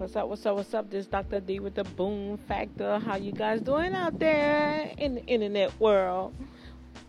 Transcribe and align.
What's 0.00 0.16
up, 0.16 0.28
what's 0.28 0.46
up, 0.46 0.56
what's 0.56 0.72
up? 0.72 0.90
This 0.90 1.04
Dr. 1.04 1.40
D 1.40 1.60
with 1.60 1.74
the 1.74 1.84
Boom 1.84 2.38
Factor. 2.48 2.98
How 3.00 3.16
you 3.16 3.32
guys 3.32 3.60
doing 3.60 3.92
out 3.92 4.18
there 4.18 4.90
in 4.96 5.16
the 5.16 5.26
internet 5.26 5.78
world? 5.78 6.34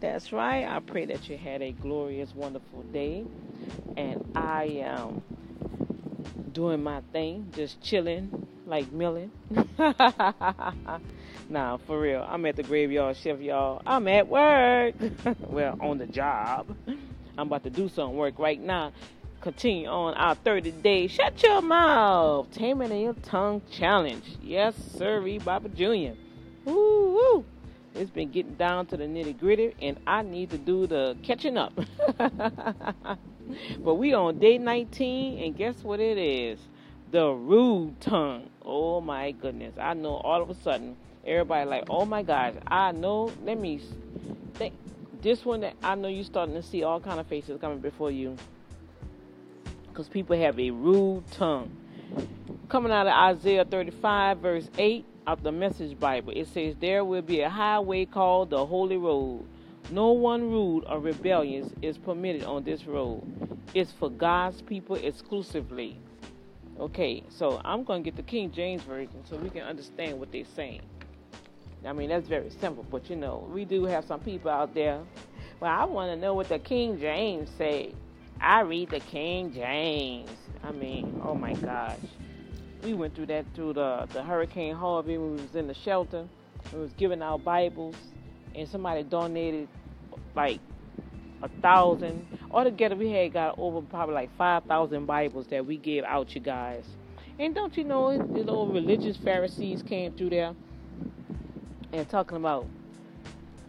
That's 0.01 0.33
right. 0.33 0.65
I 0.65 0.81
pray 0.81 1.05
that 1.05 1.29
you 1.29 1.37
had 1.37 1.61
a 1.61 1.71
glorious, 1.71 2.35
wonderful 2.35 2.81
day. 2.91 3.23
And 3.95 4.29
I 4.35 4.81
am 4.83 5.21
doing 6.51 6.83
my 6.83 6.99
thing, 7.13 7.47
just 7.55 7.81
chilling 7.81 8.45
like 8.67 8.91
milling. 8.91 9.31
nah, 11.49 11.77
for 11.77 11.97
real. 11.97 12.27
I'm 12.27 12.45
at 12.45 12.57
the 12.57 12.63
graveyard 12.63 13.15
shift, 13.15 13.41
y'all. 13.41 13.81
I'm 13.85 14.05
at 14.09 14.27
work. 14.27 14.95
well, 15.39 15.77
on 15.79 15.97
the 15.97 16.07
job. 16.07 16.75
I'm 17.37 17.47
about 17.47 17.63
to 17.63 17.69
do 17.69 17.87
some 17.87 18.15
work 18.15 18.37
right 18.37 18.59
now 18.59 18.91
continue 19.41 19.87
on 19.87 20.13
our 20.13 20.35
30 20.35 20.71
day 20.71 21.07
shut 21.07 21.41
your 21.41 21.61
mouth, 21.61 22.47
taming 22.51 23.01
your 23.01 23.13
tongue 23.13 23.61
challenge. 23.71 24.23
Yes, 24.41 24.75
sir, 24.97 25.19
Baba. 25.39 25.69
Woo 25.77 26.13
woo. 26.65 27.45
It's 27.95 28.11
been 28.11 28.31
getting 28.31 28.53
down 28.53 28.85
to 28.87 28.97
the 28.97 29.03
nitty 29.05 29.37
gritty, 29.39 29.73
and 29.81 29.99
I 30.07 30.21
need 30.21 30.51
to 30.51 30.57
do 30.57 30.87
the 30.87 31.17
catching 31.23 31.57
up. 31.57 31.73
but 32.17 33.95
we 33.95 34.13
on 34.13 34.39
day 34.39 34.57
19, 34.57 35.43
and 35.43 35.57
guess 35.57 35.83
what 35.83 35.99
it 35.99 36.17
is? 36.17 36.59
The 37.11 37.27
rude 37.27 37.99
tongue. 37.99 38.49
Oh 38.63 39.01
my 39.01 39.31
goodness. 39.31 39.73
I 39.79 39.95
know 39.95 40.15
all 40.15 40.41
of 40.41 40.49
a 40.49 40.55
sudden, 40.55 40.95
everybody 41.25 41.69
like, 41.69 41.85
oh 41.89 42.05
my 42.05 42.23
gosh, 42.23 42.53
I 42.67 42.91
know. 42.91 43.31
Let 43.43 43.59
me 43.59 43.81
think. 44.53 44.75
This 45.21 45.43
one 45.45 45.61
that 45.61 45.75
I 45.83 45.95
know 45.95 46.07
you're 46.07 46.23
starting 46.23 46.55
to 46.55 46.63
see 46.63 46.83
all 46.83 46.99
kind 46.99 47.19
of 47.19 47.27
faces 47.27 47.59
coming 47.59 47.79
before 47.79 48.09
you 48.09 48.37
because 49.91 50.07
people 50.07 50.37
have 50.37 50.59
a 50.59 50.71
rude 50.71 51.29
tongue. 51.31 51.75
Coming 52.69 52.91
out 52.91 53.07
of 53.07 53.13
Isaiah 53.13 53.65
35, 53.65 54.37
verse 54.39 54.69
8 54.77 55.05
of 55.27 55.43
the 55.43 55.51
Message 55.51 55.99
Bible, 55.99 56.33
it 56.35 56.47
says, 56.47 56.75
There 56.79 57.03
will 57.03 57.21
be 57.21 57.41
a 57.41 57.49
highway 57.49 58.05
called 58.05 58.49
the 58.49 58.65
Holy 58.65 58.97
Road. 58.97 59.45
No 59.89 60.11
one 60.11 60.49
rude 60.49 60.85
or 60.87 60.99
rebellious 60.99 61.67
is 61.81 61.97
permitted 61.97 62.43
on 62.43 62.63
this 62.63 62.85
road. 62.85 63.21
It's 63.73 63.91
for 63.91 64.09
God's 64.09 64.61
people 64.61 64.95
exclusively. 64.95 65.97
Okay, 66.79 67.23
so 67.29 67.61
I'm 67.65 67.83
going 67.83 68.03
to 68.03 68.09
get 68.09 68.15
the 68.15 68.23
King 68.23 68.51
James 68.51 68.81
Version 68.83 69.23
so 69.29 69.35
we 69.35 69.49
can 69.49 69.63
understand 69.63 70.19
what 70.19 70.31
they're 70.31 70.45
saying. 70.55 70.81
I 71.85 71.93
mean, 71.93 72.09
that's 72.09 72.27
very 72.27 72.49
simple, 72.49 72.85
but 72.89 73.09
you 73.09 73.15
know, 73.15 73.47
we 73.51 73.65
do 73.65 73.85
have 73.85 74.05
some 74.05 74.19
people 74.19 74.51
out 74.51 74.73
there. 74.73 75.01
Well, 75.59 75.71
I 75.71 75.83
want 75.85 76.11
to 76.11 76.15
know 76.15 76.33
what 76.33 76.47
the 76.47 76.59
King 76.59 76.99
James 76.99 77.49
say. 77.57 77.93
I 78.41 78.61
read 78.61 78.89
the 78.89 78.99
King 78.99 79.53
James. 79.53 80.31
I 80.63 80.71
mean, 80.71 81.21
oh 81.23 81.35
my 81.35 81.53
gosh. 81.53 81.99
We 82.83 82.95
went 82.95 83.13
through 83.13 83.27
that 83.27 83.45
through 83.53 83.73
the, 83.73 84.07
the 84.11 84.23
Hurricane 84.23 84.75
Harvey 84.75 85.19
when 85.19 85.35
we 85.35 85.41
was 85.43 85.55
in 85.55 85.67
the 85.67 85.75
shelter. 85.75 86.27
We 86.73 86.79
was 86.79 86.91
giving 86.93 87.21
out 87.21 87.43
Bibles 87.43 87.95
and 88.55 88.67
somebody 88.67 89.03
donated 89.03 89.67
like 90.35 90.59
a 91.43 91.49
thousand. 91.61 92.25
Altogether 92.49 92.95
we 92.95 93.11
had 93.11 93.31
got 93.31 93.59
over 93.59 93.81
probably 93.81 94.15
like 94.15 94.35
five 94.37 94.63
thousand 94.63 95.05
Bibles 95.05 95.45
that 95.47 95.63
we 95.63 95.77
gave 95.77 96.03
out 96.03 96.33
you 96.33 96.41
guys. 96.41 96.85
And 97.37 97.53
don't 97.53 97.77
you 97.77 97.83
know 97.83 98.17
the 98.17 98.39
little 98.39 98.67
religious 98.67 99.17
Pharisees 99.17 99.83
came 99.83 100.13
through 100.13 100.31
there 100.31 100.55
and 101.93 102.09
talking 102.09 102.37
about 102.37 102.65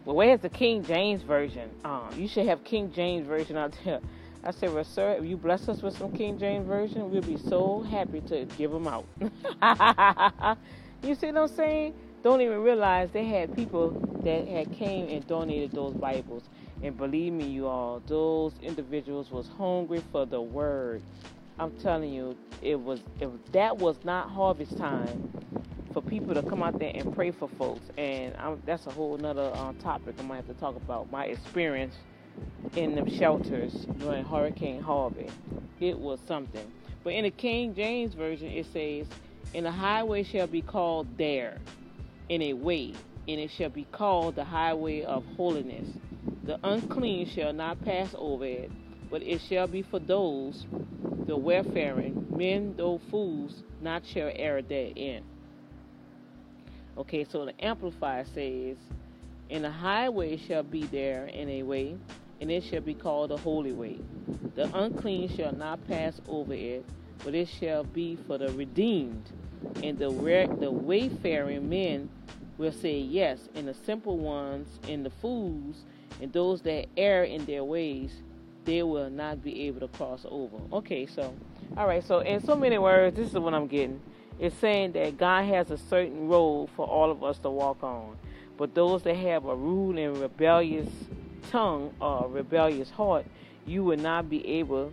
well, 0.06 0.16
where's 0.16 0.40
the 0.40 0.48
King 0.48 0.82
James 0.82 1.22
version? 1.22 1.70
Um, 1.84 2.08
you 2.16 2.26
should 2.26 2.46
have 2.46 2.64
King 2.64 2.90
James 2.92 3.26
version 3.26 3.56
out 3.56 3.76
there. 3.84 4.00
I 4.44 4.50
said, 4.50 4.74
Well, 4.74 4.84
sir, 4.84 5.12
if 5.12 5.24
you 5.24 5.36
bless 5.36 5.68
us 5.68 5.82
with 5.82 5.96
some 5.96 6.10
King 6.12 6.38
James 6.38 6.66
Version, 6.66 7.10
we'll 7.10 7.22
be 7.22 7.36
so 7.36 7.82
happy 7.82 8.20
to 8.22 8.44
give 8.58 8.72
them 8.72 8.88
out. 8.88 9.06
you 11.02 11.14
see 11.14 11.28
what 11.28 11.36
I'm 11.38 11.48
saying? 11.48 11.94
Don't 12.24 12.40
even 12.40 12.60
realize 12.62 13.10
they 13.12 13.24
had 13.24 13.54
people 13.54 13.92
that 14.24 14.46
had 14.48 14.72
came 14.72 15.08
and 15.08 15.26
donated 15.26 15.72
those 15.72 15.94
Bibles. 15.94 16.44
And 16.82 16.96
believe 16.96 17.32
me, 17.32 17.46
you 17.46 17.68
all, 17.68 18.02
those 18.06 18.54
individuals 18.62 19.30
was 19.30 19.48
hungry 19.48 20.02
for 20.10 20.26
the 20.26 20.40
word. 20.40 21.02
I'm 21.58 21.70
telling 21.78 22.12
you, 22.12 22.36
it 22.62 22.80
was 22.80 23.00
if 23.20 23.30
that 23.52 23.78
was 23.78 23.96
not 24.04 24.30
harvest 24.30 24.76
time 24.76 25.32
for 25.92 26.02
people 26.02 26.34
to 26.34 26.42
come 26.42 26.62
out 26.62 26.78
there 26.78 26.92
and 26.94 27.14
pray 27.14 27.30
for 27.30 27.48
folks. 27.48 27.90
And 27.98 28.34
I'm, 28.38 28.60
that's 28.66 28.86
a 28.86 28.90
whole 28.90 29.16
nother 29.18 29.52
uh, 29.54 29.72
topic 29.74 30.16
I 30.18 30.22
might 30.22 30.36
have 30.36 30.48
to 30.48 30.54
talk 30.54 30.76
about. 30.76 31.10
My 31.12 31.26
experience 31.26 31.94
in 32.76 32.94
the 32.94 33.10
shelters 33.10 33.86
during 33.98 34.24
Hurricane 34.24 34.80
Harvey. 34.80 35.28
It 35.80 35.98
was 35.98 36.20
something. 36.26 36.70
But 37.04 37.14
in 37.14 37.24
the 37.24 37.30
King 37.30 37.74
James 37.74 38.14
Version, 38.14 38.48
it 38.48 38.66
says, 38.72 39.06
And 39.54 39.66
the 39.66 39.70
highway 39.70 40.22
shall 40.22 40.46
be 40.46 40.62
called 40.62 41.18
there, 41.18 41.58
in 42.28 42.40
a 42.42 42.52
way, 42.54 42.94
and 43.28 43.40
it 43.40 43.50
shall 43.50 43.70
be 43.70 43.84
called 43.92 44.36
the 44.36 44.44
highway 44.44 45.02
of 45.02 45.24
holiness. 45.36 45.88
The 46.44 46.58
unclean 46.62 47.26
shall 47.26 47.52
not 47.52 47.84
pass 47.84 48.14
over 48.16 48.44
it, 48.44 48.70
but 49.10 49.22
it 49.22 49.40
shall 49.40 49.66
be 49.66 49.82
for 49.82 49.98
those, 49.98 50.66
the 51.26 51.36
wayfaring, 51.36 52.26
men 52.30 52.74
though 52.76 53.00
fools, 53.10 53.62
not 53.80 54.06
shall 54.06 54.30
err 54.34 54.62
therein. 54.62 55.24
Okay, 56.96 57.24
so 57.24 57.44
the 57.44 57.64
Amplified 57.64 58.26
says, 58.34 58.76
And 59.50 59.64
the 59.64 59.70
highway 59.70 60.36
shall 60.36 60.62
be 60.62 60.84
there 60.84 61.26
in 61.26 61.48
a 61.48 61.62
way, 61.62 61.96
and 62.42 62.50
it 62.50 62.64
shall 62.64 62.80
be 62.80 62.92
called 62.92 63.30
a 63.30 63.36
holy 63.36 63.72
way. 63.72 64.00
The 64.56 64.64
unclean 64.76 65.28
shall 65.34 65.52
not 65.52 65.86
pass 65.86 66.20
over 66.28 66.52
it, 66.52 66.84
but 67.24 67.36
it 67.36 67.48
shall 67.48 67.84
be 67.84 68.18
for 68.26 68.36
the 68.36 68.48
redeemed. 68.48 69.30
And 69.84 69.96
the 69.96 70.10
the 70.58 70.70
wayfaring 70.70 71.68
men 71.68 72.10
will 72.58 72.72
say 72.72 72.98
yes, 72.98 73.48
and 73.54 73.68
the 73.68 73.74
simple 73.74 74.18
ones 74.18 74.66
and 74.88 75.06
the 75.06 75.10
fools 75.10 75.84
and 76.20 76.32
those 76.32 76.62
that 76.62 76.86
err 76.96 77.22
in 77.22 77.44
their 77.44 77.62
ways, 77.62 78.12
they 78.64 78.82
will 78.82 79.08
not 79.08 79.44
be 79.44 79.68
able 79.68 79.78
to 79.78 79.88
cross 79.88 80.26
over. 80.28 80.56
Okay, 80.72 81.06
so 81.06 81.32
all 81.76 81.86
right, 81.86 82.04
so 82.04 82.18
in 82.18 82.44
so 82.44 82.56
many 82.56 82.76
words, 82.76 83.16
this 83.16 83.28
is 83.28 83.38
what 83.38 83.54
I'm 83.54 83.68
getting. 83.68 84.00
It's 84.40 84.56
saying 84.56 84.92
that 84.92 85.16
God 85.16 85.44
has 85.44 85.70
a 85.70 85.78
certain 85.78 86.26
road 86.26 86.70
for 86.74 86.86
all 86.88 87.12
of 87.12 87.22
us 87.22 87.38
to 87.38 87.50
walk 87.50 87.84
on. 87.84 88.16
But 88.56 88.74
those 88.74 89.04
that 89.04 89.14
have 89.14 89.46
a 89.46 89.54
rude 89.54 89.96
and 89.98 90.16
rebellious 90.16 90.88
tongue 91.52 91.94
or 92.00 92.28
rebellious 92.28 92.90
heart, 92.90 93.26
you 93.66 93.84
will 93.84 93.98
not 93.98 94.28
be 94.30 94.44
able 94.46 94.92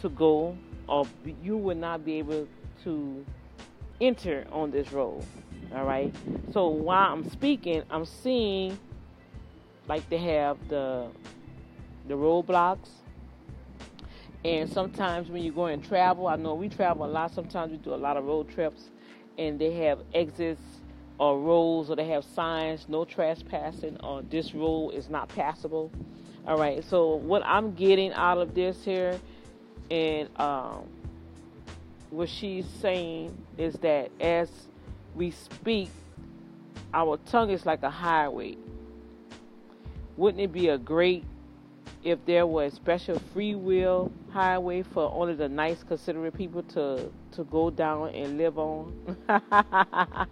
to 0.00 0.08
go 0.10 0.56
or 0.88 1.06
you 1.42 1.56
will 1.56 1.76
not 1.76 2.04
be 2.04 2.18
able 2.18 2.46
to 2.82 3.24
enter 4.00 4.44
on 4.50 4.72
this 4.72 4.92
road. 4.92 5.24
All 5.74 5.84
right. 5.84 6.12
So 6.52 6.66
while 6.66 7.12
I'm 7.12 7.30
speaking, 7.30 7.84
I'm 7.88 8.04
seeing 8.04 8.76
like 9.88 10.06
they 10.10 10.18
have 10.18 10.58
the 10.68 11.08
the 12.08 12.14
roadblocks. 12.14 12.88
And 14.44 14.68
sometimes 14.68 15.28
when 15.28 15.44
you 15.44 15.52
go 15.52 15.66
and 15.66 15.84
travel, 15.84 16.26
I 16.26 16.34
know 16.34 16.54
we 16.54 16.68
travel 16.68 17.06
a 17.06 17.06
lot. 17.06 17.32
Sometimes 17.32 17.70
we 17.70 17.78
do 17.78 17.94
a 17.94 17.96
lot 17.96 18.16
of 18.16 18.24
road 18.24 18.50
trips, 18.50 18.90
and 19.38 19.56
they 19.56 19.72
have 19.84 20.00
exits 20.12 20.81
or 21.22 21.38
roads 21.38 21.88
or 21.88 21.94
they 21.94 22.08
have 22.08 22.24
signs 22.24 22.86
no 22.88 23.04
trespassing 23.04 23.96
or 24.02 24.22
this 24.22 24.54
road 24.54 24.90
is 24.90 25.08
not 25.08 25.28
passable. 25.28 25.92
All 26.48 26.58
right 26.58 26.82
so 26.82 27.14
what 27.14 27.44
i'm 27.46 27.72
getting 27.74 28.12
out 28.14 28.38
of 28.38 28.52
this 28.52 28.84
here 28.84 29.20
and 29.88 30.28
um, 30.40 30.88
what 32.10 32.28
she's 32.28 32.66
saying 32.80 33.36
is 33.56 33.74
that 33.74 34.10
as 34.20 34.48
we 35.14 35.30
speak 35.30 35.90
our 36.92 37.16
tongue 37.18 37.50
is 37.50 37.64
like 37.64 37.84
a 37.84 37.90
highway. 37.90 38.56
Wouldn't 40.16 40.42
it 40.42 40.52
be 40.52 40.70
a 40.70 40.78
great 40.78 41.24
if 42.02 42.18
there 42.26 42.48
was 42.48 42.72
a 42.72 42.76
special 42.76 43.18
free 43.32 43.54
will 43.54 44.10
highway 44.30 44.82
for 44.82 45.08
only 45.14 45.34
the 45.34 45.48
nice 45.48 45.84
considerate 45.84 46.36
people 46.36 46.64
to 46.64 47.08
to 47.30 47.44
go 47.44 47.70
down 47.70 48.08
and 48.08 48.38
live 48.38 48.58
on 48.58 48.92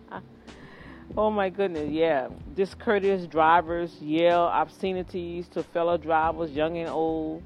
Oh 1.16 1.28
my 1.28 1.48
goodness, 1.50 1.90
yeah. 1.90 2.28
Discourteous 2.54 3.26
drivers 3.26 3.96
yell 4.00 4.44
obscenities 4.44 5.48
to 5.48 5.64
fellow 5.64 5.96
drivers, 5.96 6.52
young 6.52 6.78
and 6.78 6.88
old. 6.88 7.42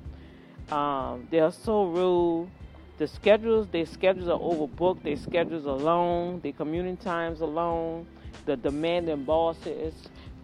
Um, 0.70 1.26
they 1.30 1.40
are 1.40 1.50
so 1.50 1.86
rude. 1.86 2.50
The 2.98 3.08
schedules, 3.08 3.66
their 3.68 3.86
schedules 3.86 4.28
are 4.28 4.38
overbooked. 4.38 5.02
Their 5.02 5.16
schedules 5.16 5.66
are 5.66 5.76
long. 5.76 6.40
Their 6.40 6.52
commuting 6.52 6.98
times 6.98 7.40
are 7.40 7.48
long. 7.48 8.06
The 8.44 8.56
demanding 8.56 9.24
bosses 9.24 9.94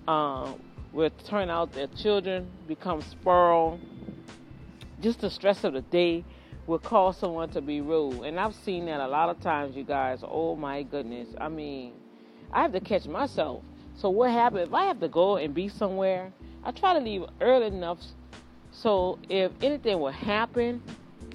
um, 0.09 0.59
will 0.93 1.11
turn 1.25 1.51
out 1.51 1.73
their 1.73 1.89
children 1.89 2.51
become 2.67 3.03
spoiled. 3.03 3.81
Just 5.03 5.21
the 5.21 5.31
stress 5.31 5.63
of 5.65 5.75
the 5.75 5.83
day 5.83 6.25
will 6.67 6.79
cause 6.79 7.19
someone 7.19 7.51
to 7.51 7.61
be 7.61 7.83
rude. 7.83 8.23
And 8.23 8.41
I've 8.41 8.55
seen 8.55 8.87
that 8.87 9.01
a 9.01 9.09
lot 9.09 9.29
of 9.29 9.41
times, 9.41 9.77
you 9.77 9.85
guys. 9.85 10.21
Oh 10.23 10.57
my 10.57 10.83
goodness. 10.83 11.29
I 11.39 11.49
mean, 11.49 11.93
I 12.53 12.63
have 12.63 12.73
to 12.73 12.81
catch 12.81 13.07
myself. 13.07 13.63
So 13.97 14.11
what 14.11 14.31
happens 14.31 14.69
if 14.69 14.75
I 14.75 14.85
have 14.85 15.01
to 15.01 15.09
go 15.09 15.37
and 15.37 15.55
be 15.55 15.69
somewhere? 15.69 16.33
I 16.65 16.71
try 16.71 16.95
to 16.95 17.01
leave 17.01 17.25
early 17.41 17.67
enough 17.67 17.99
so 18.73 19.19
if 19.29 19.53
anything 19.63 19.99
will 20.01 20.11
happen, 20.11 20.83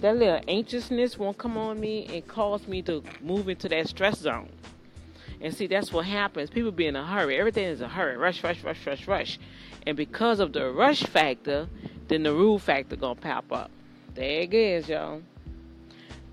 that 0.02 0.16
little 0.16 0.42
anxiousness 0.48 1.18
won't 1.18 1.38
come 1.38 1.58
on 1.58 1.80
me 1.80 2.08
and 2.12 2.28
cause 2.28 2.68
me 2.68 2.82
to 2.84 3.04
move 3.22 3.50
into 3.50 3.70
that 3.70 3.88
stress 3.88 4.20
zone. 4.20 4.50
And 5.42 5.54
see, 5.54 5.68
that's 5.68 5.92
what 5.92 6.06
happens. 6.06 6.50
People 6.50 6.72
be 6.72 6.88
in 6.88 6.96
a 6.96 7.06
hurry. 7.06 7.38
Everything 7.38 7.66
is 7.66 7.82
a 7.82 7.88
hurry. 7.88 8.18
Rush, 8.18 8.44
rush, 8.44 8.64
rush, 8.64 8.86
rush, 8.88 9.08
rush. 9.08 9.40
And 9.86 9.98
because 9.98 10.40
of 10.40 10.54
the 10.54 10.72
rush 10.72 11.04
factor, 11.04 11.68
then 12.08 12.24
the 12.24 12.34
rule 12.34 12.58
factor 12.58 12.96
gonna 12.96 13.16
pop 13.16 13.52
up. 13.52 13.70
There 14.16 14.42
it 14.42 14.54
is, 14.54 14.88
y'all. 14.88 15.22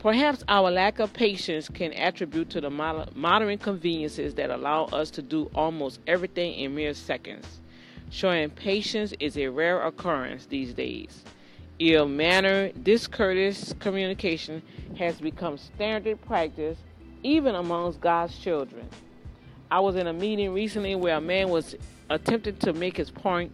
Perhaps 0.02 0.43
our 0.49 0.69
lack 0.69 0.99
of 0.99 1.12
patience 1.12 1.69
can 1.69 1.93
attribute 1.93 2.50
to 2.50 2.60
the 2.60 2.70
modern 2.70 3.56
conveniences 3.58 4.34
that 4.34 4.50
allow 4.50 4.87
us 4.87 5.10
to 5.10 5.22
do 5.22 5.49
almost 5.54 6.00
everything 6.08 6.54
in 6.54 6.75
mere 6.75 6.93
seconds. 6.93 7.60
Showing 8.10 8.50
patience 8.50 9.14
is 9.20 9.38
a 9.38 9.46
rare 9.46 9.81
occurrence 9.81 10.46
these 10.46 10.75
days. 10.75 11.22
Ill 11.78 12.08
mannered, 12.08 12.82
discourteous 12.82 13.75
communication 13.78 14.60
has 14.99 15.20
become 15.20 15.56
standard 15.56 16.20
practice 16.22 16.78
even 17.22 17.55
amongst 17.55 18.00
God's 18.00 18.37
children. 18.37 18.88
I 19.70 19.78
was 19.78 19.94
in 19.94 20.08
a 20.08 20.12
meeting 20.12 20.52
recently 20.52 20.96
where 20.96 21.19
a 21.19 21.20
man 21.20 21.48
was 21.48 21.76
attempting 22.10 22.56
to 22.56 22.72
make 22.72 22.96
his 22.96 23.10
point. 23.10 23.52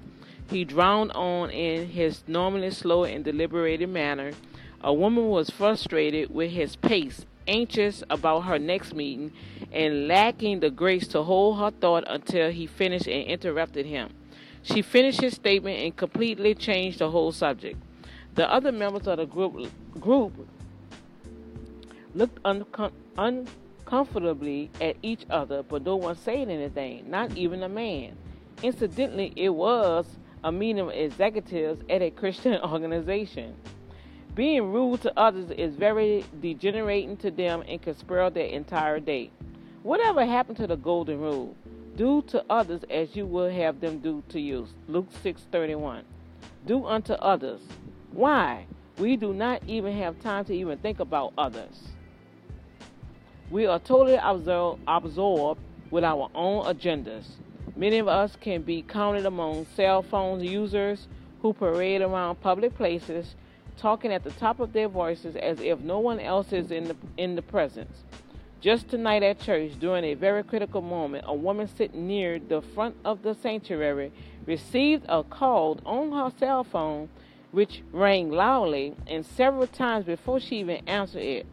He 0.48 0.64
drowned 0.64 1.12
on 1.12 1.50
in 1.50 1.88
his 1.88 2.24
normally 2.26 2.70
slow 2.70 3.04
and 3.04 3.22
deliberated 3.22 3.90
manner. 3.90 4.32
A 4.80 4.92
woman 4.92 5.28
was 5.28 5.50
frustrated 5.50 6.32
with 6.32 6.52
his 6.52 6.76
pace, 6.76 7.26
anxious 7.48 8.04
about 8.10 8.40
her 8.40 8.60
next 8.60 8.94
meeting, 8.94 9.32
and 9.72 10.06
lacking 10.06 10.60
the 10.60 10.70
grace 10.70 11.08
to 11.08 11.24
hold 11.24 11.58
her 11.58 11.70
thought 11.70 12.04
until 12.06 12.50
he 12.50 12.66
finished 12.66 13.08
and 13.08 13.26
interrupted 13.26 13.86
him. 13.86 14.10
She 14.62 14.82
finished 14.82 15.20
his 15.20 15.34
statement 15.34 15.80
and 15.80 15.96
completely 15.96 16.54
changed 16.54 17.00
the 17.00 17.10
whole 17.10 17.32
subject. 17.32 17.76
The 18.34 18.48
other 18.52 18.70
members 18.70 19.08
of 19.08 19.16
the 19.18 19.26
group 19.26 19.68
group 19.98 20.32
looked 22.14 22.40
uncom- 22.44 22.92
uncomfortably 23.16 24.70
at 24.80 24.96
each 25.02 25.26
other, 25.28 25.64
but 25.64 25.84
no 25.84 25.96
one 25.96 26.16
said 26.16 26.48
anything, 26.48 27.10
not 27.10 27.36
even 27.36 27.64
a 27.64 27.68
man. 27.68 28.16
Incidentally, 28.62 29.32
it 29.34 29.48
was 29.48 30.06
a 30.44 30.52
meeting 30.52 30.80
of 30.80 30.90
executives 30.90 31.82
at 31.90 32.00
a 32.00 32.10
Christian 32.10 32.60
organization. 32.62 33.56
Being 34.38 34.70
rude 34.70 35.02
to 35.02 35.12
others 35.18 35.50
is 35.50 35.74
very 35.74 36.24
degenerating 36.40 37.16
to 37.16 37.30
them 37.32 37.64
and 37.66 37.82
can 37.82 37.96
spoil 37.96 38.30
their 38.30 38.46
entire 38.46 39.00
day. 39.00 39.32
Whatever 39.82 40.24
happened 40.24 40.58
to 40.58 40.68
the 40.68 40.76
golden 40.76 41.20
rule? 41.20 41.56
Do 41.96 42.22
to 42.28 42.44
others 42.48 42.82
as 42.88 43.16
you 43.16 43.26
would 43.26 43.52
have 43.52 43.80
them 43.80 43.98
do 43.98 44.22
to 44.28 44.38
you. 44.38 44.68
Luke 44.86 45.08
6:31. 45.24 46.04
Do 46.66 46.86
unto 46.86 47.14
others. 47.14 47.62
Why? 48.12 48.66
We 48.96 49.16
do 49.16 49.34
not 49.34 49.60
even 49.66 49.92
have 49.94 50.20
time 50.20 50.44
to 50.44 50.54
even 50.54 50.78
think 50.78 51.00
about 51.00 51.32
others. 51.36 51.88
We 53.50 53.66
are 53.66 53.80
totally 53.80 54.20
absorbed 54.86 55.60
with 55.90 56.04
our 56.04 56.30
own 56.36 56.64
agendas. 56.66 57.26
Many 57.74 57.98
of 57.98 58.06
us 58.06 58.36
can 58.36 58.62
be 58.62 58.82
counted 58.82 59.26
among 59.26 59.66
cell 59.74 60.00
phone 60.00 60.38
users 60.38 61.08
who 61.42 61.52
parade 61.52 62.02
around 62.02 62.40
public 62.40 62.76
places 62.76 63.34
talking 63.78 64.12
at 64.12 64.24
the 64.24 64.30
top 64.32 64.60
of 64.60 64.72
their 64.72 64.88
voices 64.88 65.36
as 65.36 65.60
if 65.60 65.80
no 65.80 65.98
one 65.98 66.20
else 66.20 66.52
is 66.52 66.70
in 66.70 66.84
the, 66.84 66.96
in 67.16 67.34
the 67.36 67.42
presence. 67.42 68.04
Just 68.60 68.88
tonight 68.88 69.22
at 69.22 69.38
church, 69.38 69.78
during 69.78 70.04
a 70.04 70.14
very 70.14 70.42
critical 70.42 70.82
moment, 70.82 71.24
a 71.28 71.34
woman 71.34 71.68
sitting 71.68 72.08
near 72.08 72.38
the 72.40 72.60
front 72.60 72.96
of 73.04 73.22
the 73.22 73.34
sanctuary 73.34 74.10
received 74.46 75.04
a 75.08 75.22
call 75.22 75.78
on 75.86 76.10
her 76.10 76.36
cell 76.38 76.64
phone 76.64 77.08
which 77.52 77.82
rang 77.92 78.30
loudly 78.30 78.94
and 79.06 79.24
several 79.24 79.66
times 79.66 80.04
before 80.04 80.40
she 80.40 80.56
even 80.56 80.86
answered 80.88 81.22
it. 81.22 81.46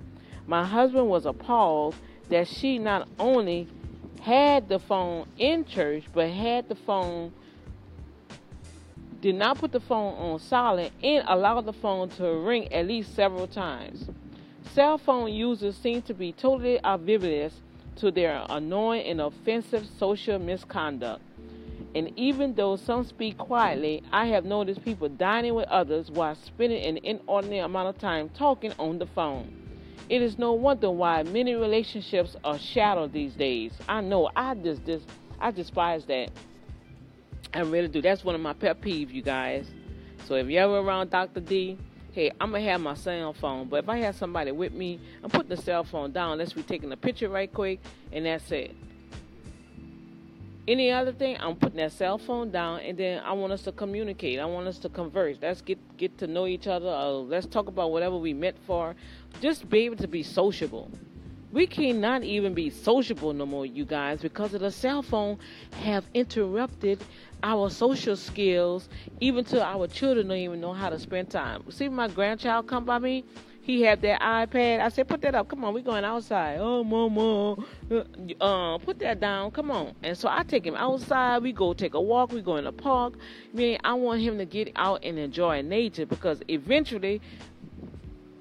My 0.48 0.66
husband 0.66 1.08
was 1.08 1.26
appalled 1.26 1.96
that 2.30 2.48
she 2.48 2.80
not 2.80 3.08
only 3.20 3.68
had 4.22 4.68
the 4.68 4.80
phone 4.80 5.28
in 5.38 5.66
church, 5.66 6.04
but 6.14 6.30
had 6.30 6.68
the 6.68 6.76
phone, 6.76 7.32
did 9.26 9.34
not 9.34 9.58
put 9.58 9.72
the 9.72 9.80
phone 9.80 10.14
on 10.20 10.38
silent, 10.38 10.94
and 11.02 11.24
allowed 11.28 11.66
the 11.66 11.74
phone 11.74 12.08
to 12.08 12.32
ring 12.32 12.72
at 12.72 12.86
least 12.86 13.16
several 13.16 13.48
times. 13.48 14.08
Cell 14.76 15.00
phone 15.00 15.34
users 15.34 15.76
seem 15.76 16.04
to 16.04 16.14
be 16.14 16.32
totally 16.32 16.80
oblivious 16.84 17.60
to 17.96 18.12
their 18.12 18.46
annoying 18.50 19.04
and 19.08 19.20
offensive 19.20 19.84
social 19.98 20.38
misconduct. 20.38 21.24
And 21.96 22.12
even 22.16 22.54
though 22.54 22.76
some 22.76 23.04
speak 23.04 23.40
quietly, 23.40 24.04
I 24.12 24.28
have 24.28 24.46
noticed 24.46 24.86
people 24.86 25.10
dining 25.10 25.56
with 25.56 25.68
others 25.70 26.12
while 26.12 26.36
spending 26.36 26.86
an 26.86 26.98
inordinate 26.98 27.66
amount 27.66 27.96
of 27.96 27.98
time 27.98 28.30
talking 28.30 28.74
on 28.78 29.00
the 29.00 29.08
phone. 29.08 29.52
It 30.08 30.22
is 30.22 30.38
no 30.38 30.54
wonder 30.54 30.92
why 30.92 31.24
many 31.24 31.56
relationships 31.56 32.36
are 32.44 32.60
shattered 32.60 33.12
these 33.12 33.34
days. 33.34 33.72
I 33.90 34.02
know 34.02 34.30
I 34.36 34.54
just, 34.54 34.86
just 34.86 35.10
I 35.40 35.50
despise 35.50 36.06
that. 36.06 36.30
I 37.56 37.62
really 37.62 37.88
do. 37.88 38.02
That's 38.02 38.22
one 38.22 38.36
of 38.36 38.42
my 38.42 38.52
pet 38.52 38.82
peeves, 38.82 39.14
you 39.14 39.22
guys. 39.22 39.66
So 40.28 40.36
if 40.36 40.48
you're 40.48 40.64
ever 40.64 40.80
around 40.80 41.10
Dr. 41.10 41.40
D, 41.40 41.78
hey, 42.12 42.30
I'm 42.42 42.52
gonna 42.52 42.66
have 42.66 42.82
my 42.82 42.96
cell 42.96 43.32
phone. 43.32 43.70
But 43.70 43.86
if 43.86 43.90
I 43.90 43.98
have 44.00 44.18
somebody 44.18 44.52
with 44.52 44.74
me, 44.74 45.00
I'm 45.24 45.30
putting 45.30 45.48
the 45.48 45.58
cell 45.58 45.86
phone 45.86 46.12
down. 46.12 46.34
Unless 46.34 46.54
we 46.54 46.64
taking 46.64 46.92
a 46.92 46.98
picture 46.98 47.30
right 47.30 47.52
quick, 47.52 47.80
and 48.12 48.26
that's 48.26 48.52
it. 48.52 48.76
Any 50.68 50.92
other 50.92 51.14
thing, 51.14 51.38
I'm 51.40 51.56
putting 51.56 51.78
that 51.78 51.94
cell 51.94 52.18
phone 52.18 52.52
down, 52.52 52.82
and 52.82 52.98
then 52.98 53.22
I 53.24 53.32
want 53.32 53.54
us 53.54 53.62
to 53.62 53.72
communicate. 53.72 54.38
I 54.40 54.46
want 54.46 54.68
us 54.68 54.78
to 54.80 54.90
converse. 54.90 55.38
Let's 55.42 55.62
get 55.62 55.80
get 55.96 56.18
to 56.18 56.28
know 56.28 56.48
each 56.48 56.68
other. 56.68 56.90
Uh, 56.90 57.12
let's 57.12 57.46
talk 57.46 57.68
about 57.68 57.90
whatever 57.92 58.18
we 58.18 58.34
meant 58.34 58.58
for. 58.68 58.96
Just 59.40 59.70
be 59.70 59.86
able 59.86 59.96
to 59.98 60.10
be 60.10 60.24
sociable. 60.24 60.92
We 61.56 61.68
cannot 61.68 62.26
even 62.26 62.54
be 62.54 62.70
sociable 62.70 63.32
no 63.32 63.46
more, 63.46 63.66
you 63.66 63.86
guys, 63.86 64.22
because 64.22 64.54
of 64.54 64.60
the 64.60 64.72
cell 64.72 65.02
phone 65.02 65.40
have 65.84 66.04
interrupted 66.14 67.02
our 67.42 67.70
social 67.70 68.18
skills. 68.18 68.90
Even 69.22 69.46
to 69.46 69.64
our 69.64 69.88
children 69.88 70.28
don't 70.28 70.38
even 70.38 70.60
know 70.60 70.74
how 70.74 70.90
to 70.90 71.00
spend 71.00 71.30
time. 71.30 71.64
See, 71.72 71.88
my 71.88 72.10
grandchild 72.10 72.68
come 72.68 72.84
by 72.84 73.00
me 73.00 73.24
he 73.62 73.84
had 73.84 74.02
that 74.02 74.20
iPad. 74.20 74.82
I 74.82 74.90
said, 74.90 75.08
put 75.08 75.22
that 75.22 75.34
up. 75.34 75.48
Come 75.48 75.64
on, 75.64 75.74
we 75.74 75.82
going 75.82 76.04
outside. 76.04 76.58
Oh, 76.60 76.84
mama. 76.84 77.56
Uh, 77.90 78.44
uh, 78.44 78.78
put 78.80 79.00
that 79.00 79.22
down. 79.22 79.50
Come 79.52 79.72
on. 79.72 79.96
And 80.04 80.18
so 80.18 80.28
I 80.30 80.44
take 80.44 80.66
him 80.66 80.76
outside. 80.76 81.42
We 81.42 81.54
go 81.54 81.74
take 81.74 81.94
a 81.94 82.02
walk. 82.02 82.34
We 82.34 82.42
go 82.42 82.58
in 82.58 82.66
the 82.66 82.74
park. 82.74 83.14
I 83.52 83.58
mean, 83.58 83.80
I 83.84 83.94
want 83.94 84.22
him 84.22 84.38
to 84.40 84.46
get 84.46 84.74
out 84.76 85.04
and 85.06 85.18
enjoy 85.18 85.62
nature 85.62 86.06
because 86.06 86.42
eventually, 86.48 87.22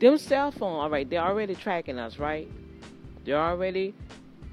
them 0.00 0.18
cell 0.18 0.50
phone, 0.50 0.80
all 0.80 0.90
right, 0.90 1.08
they're 1.08 1.22
already 1.22 1.54
tracking 1.54 1.98
us, 1.98 2.18
right? 2.18 2.50
They're 3.24 3.40
already, 3.40 3.94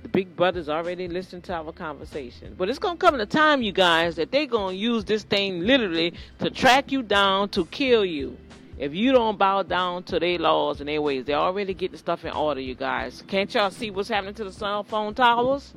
the 0.04 0.10
big 0.10 0.36
brothers 0.36 0.70
already 0.70 1.08
listening 1.08 1.42
to 1.44 1.54
our 1.54 1.72
conversation. 1.72 2.56
But 2.58 2.70
it's 2.70 2.80
to 2.98 3.06
come 3.06 3.16
a 3.22 3.26
time, 3.26 3.62
you 3.62 3.72
guys, 3.72 4.16
that 4.16 4.32
they're 4.32 4.48
to 4.76 4.76
use 4.76 5.04
this 5.06 5.24
thing 5.24 5.62
literally 5.62 6.14
to 6.40 6.50
track 6.50 6.92
you 6.92 7.04
down 7.04 7.50
to 7.50 7.66
kill 7.66 8.06
you. 8.06 8.38
If 8.78 8.96
you 8.96 9.12
don't 9.12 9.38
bow 9.38 9.62
down 9.64 10.04
to 10.04 10.20
their 10.20 10.40
laws 10.40 10.80
and 10.80 10.90
their 10.90 11.02
ways, 11.02 11.26
they 11.26 11.34
already 11.34 11.74
get 11.74 11.92
the 11.92 11.98
stuff 11.98 12.26
in 12.26 12.32
order, 12.32 12.62
you 12.62 12.74
guys. 12.74 13.24
Can't 13.28 13.54
y'all 13.54 13.70
see 13.70 13.92
what's 13.92 14.10
happening 14.10 14.34
to 14.36 14.44
the 14.46 14.52
cell 14.52 14.84
phone 14.84 15.14
towers? 15.14 15.74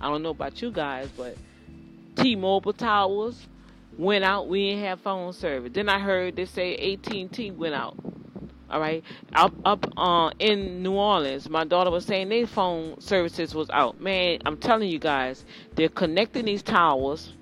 I 0.00 0.08
don't 0.08 0.22
know 0.22 0.30
about 0.30 0.62
you 0.62 0.70
guys, 0.70 1.08
but 1.16 1.36
T-Mobile 2.16 2.72
towers 2.72 3.46
went 3.98 4.24
out. 4.24 4.48
We 4.48 4.70
didn't 4.70 4.84
have 4.84 5.00
phone 5.00 5.32
service. 5.34 5.72
Then 5.74 5.88
I 5.88 5.98
heard 5.98 6.36
they 6.36 6.46
say 6.46 6.94
AT&T 6.94 7.50
went 7.50 7.74
out. 7.74 7.96
All 8.70 8.80
right, 8.80 9.02
up 9.34 9.52
up 9.64 9.92
uh, 9.96 10.30
in 10.38 10.82
New 10.82 10.92
Orleans, 10.92 11.50
my 11.50 11.64
daughter 11.64 11.90
was 11.90 12.04
saying 12.04 12.28
their 12.28 12.46
phone 12.46 13.00
services 13.00 13.54
was 13.54 13.68
out. 13.70 14.00
Man, 14.00 14.38
I'm 14.46 14.56
telling 14.56 14.88
you 14.88 14.98
guys, 14.98 15.44
they're 15.74 15.88
connecting 15.88 16.44
these 16.44 16.62
towers 16.62 17.32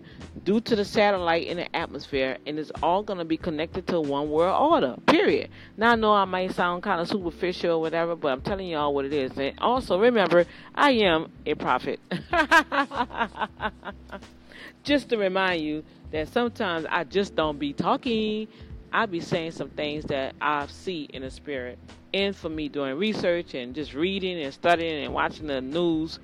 due 0.45 0.61
to 0.61 0.75
the 0.77 0.85
satellite 0.85 1.47
in 1.47 1.59
the 1.59 1.77
atmosphere, 1.77 2.39
and 2.47 2.59
it's 2.59 2.71
all 2.83 3.03
going 3.03 3.19
to 3.19 3.25
be 3.25 3.37
connected 3.37 3.87
to 3.89 4.01
one 4.01 4.31
world 4.31 4.73
order, 4.73 4.97
period. 5.07 5.51
Now, 5.77 5.93
I 5.93 5.95
know 5.97 6.13
I 6.13 6.25
might 6.25 6.53
sound 6.55 6.83
kind 6.83 7.01
of 7.01 7.09
superficial 7.09 7.73
or 7.73 7.81
whatever, 7.81 8.17
but 8.17 8.33
I'm 8.33 8.41
telling 8.41 8.69
y'all 8.69 8.95
what 8.95 9.05
it 9.05 9.13
is. 9.13 9.37
And 9.37 9.59
also, 9.59 9.99
remember, 9.99 10.47
I 10.75 10.93
am 10.93 11.31
a 11.45 11.55
prophet. 11.55 12.01
just 14.83 15.11
to 15.11 15.19
remind 15.19 15.63
you 15.63 15.85
that 16.11 16.29
sometimes 16.29 16.87
I 16.89 17.05
just 17.05 17.35
don't 17.35 17.59
be 17.59 17.73
talking. 17.73 18.49
I 18.93 19.07
be 19.07 19.21
saying 19.21 19.53
some 19.53 19.71
things 19.71 20.05
that 20.07 20.35
I 20.41 20.67
see 20.67 21.05
in 21.05 21.23
the 21.23 21.31
spirit. 21.31 21.79
And 22.15 22.35
for 22.35 22.49
me 22.49 22.69
doing 22.69 22.97
research 22.97 23.55
and 23.55 23.75
just 23.75 23.95
reading 23.95 24.41
and 24.41 24.53
studying 24.53 25.05
and 25.05 25.13
watching 25.13 25.47
the 25.47 25.61
news 25.61 26.19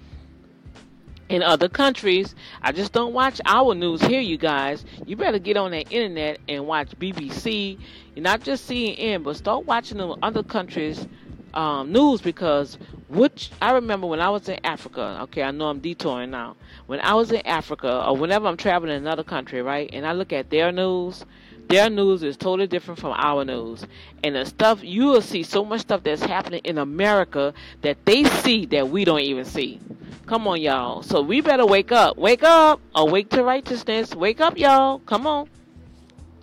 in 1.28 1.42
other 1.42 1.68
countries. 1.68 2.34
I 2.62 2.72
just 2.72 2.92
don't 2.92 3.12
watch 3.12 3.40
our 3.44 3.74
news 3.74 4.02
here, 4.02 4.20
you 4.20 4.36
guys. 4.36 4.84
You 5.06 5.16
better 5.16 5.38
get 5.38 5.56
on 5.56 5.70
that 5.72 5.90
internet 5.92 6.38
and 6.48 6.66
watch 6.66 6.90
BBC. 6.98 7.78
Not 8.16 8.42
just 8.42 8.68
CNN, 8.68 9.22
but 9.22 9.36
start 9.36 9.66
watching 9.66 9.98
the 9.98 10.08
other 10.22 10.42
countries' 10.42 11.06
um, 11.54 11.92
news 11.92 12.20
because 12.20 12.78
which 13.08 13.50
I 13.62 13.72
remember 13.72 14.06
when 14.06 14.20
I 14.20 14.28
was 14.30 14.48
in 14.48 14.58
Africa. 14.64 15.18
Okay, 15.22 15.42
I 15.42 15.50
know 15.50 15.68
I'm 15.68 15.80
detouring 15.80 16.30
now. 16.30 16.56
When 16.86 17.00
I 17.00 17.14
was 17.14 17.30
in 17.30 17.46
Africa, 17.46 18.04
or 18.06 18.16
whenever 18.16 18.46
I'm 18.46 18.56
traveling 18.56 18.92
in 18.92 19.02
another 19.02 19.24
country, 19.24 19.62
right, 19.62 19.88
and 19.92 20.06
I 20.06 20.12
look 20.12 20.32
at 20.32 20.50
their 20.50 20.72
news, 20.72 21.24
Their 21.68 21.88
news 21.90 22.22
is 22.22 22.36
totally 22.36 22.66
different 22.66 23.00
from 23.00 23.12
our 23.16 23.44
news. 23.44 23.86
And 24.22 24.36
the 24.36 24.44
stuff, 24.44 24.82
you 24.82 25.06
will 25.06 25.22
see 25.22 25.42
so 25.42 25.64
much 25.64 25.82
stuff 25.82 26.02
that's 26.02 26.22
happening 26.22 26.60
in 26.64 26.78
America 26.78 27.54
that 27.82 28.04
they 28.04 28.24
see 28.24 28.66
that 28.66 28.90
we 28.90 29.04
don't 29.04 29.20
even 29.20 29.44
see. 29.44 29.80
Come 30.26 30.46
on, 30.46 30.60
y'all. 30.60 31.02
So 31.02 31.20
we 31.20 31.40
better 31.40 31.66
wake 31.66 31.92
up. 31.92 32.16
Wake 32.16 32.42
up. 32.42 32.80
Awake 32.94 33.30
to 33.30 33.42
righteousness. 33.42 34.14
Wake 34.14 34.40
up, 34.40 34.58
y'all. 34.58 35.00
Come 35.00 35.26
on. 35.26 35.48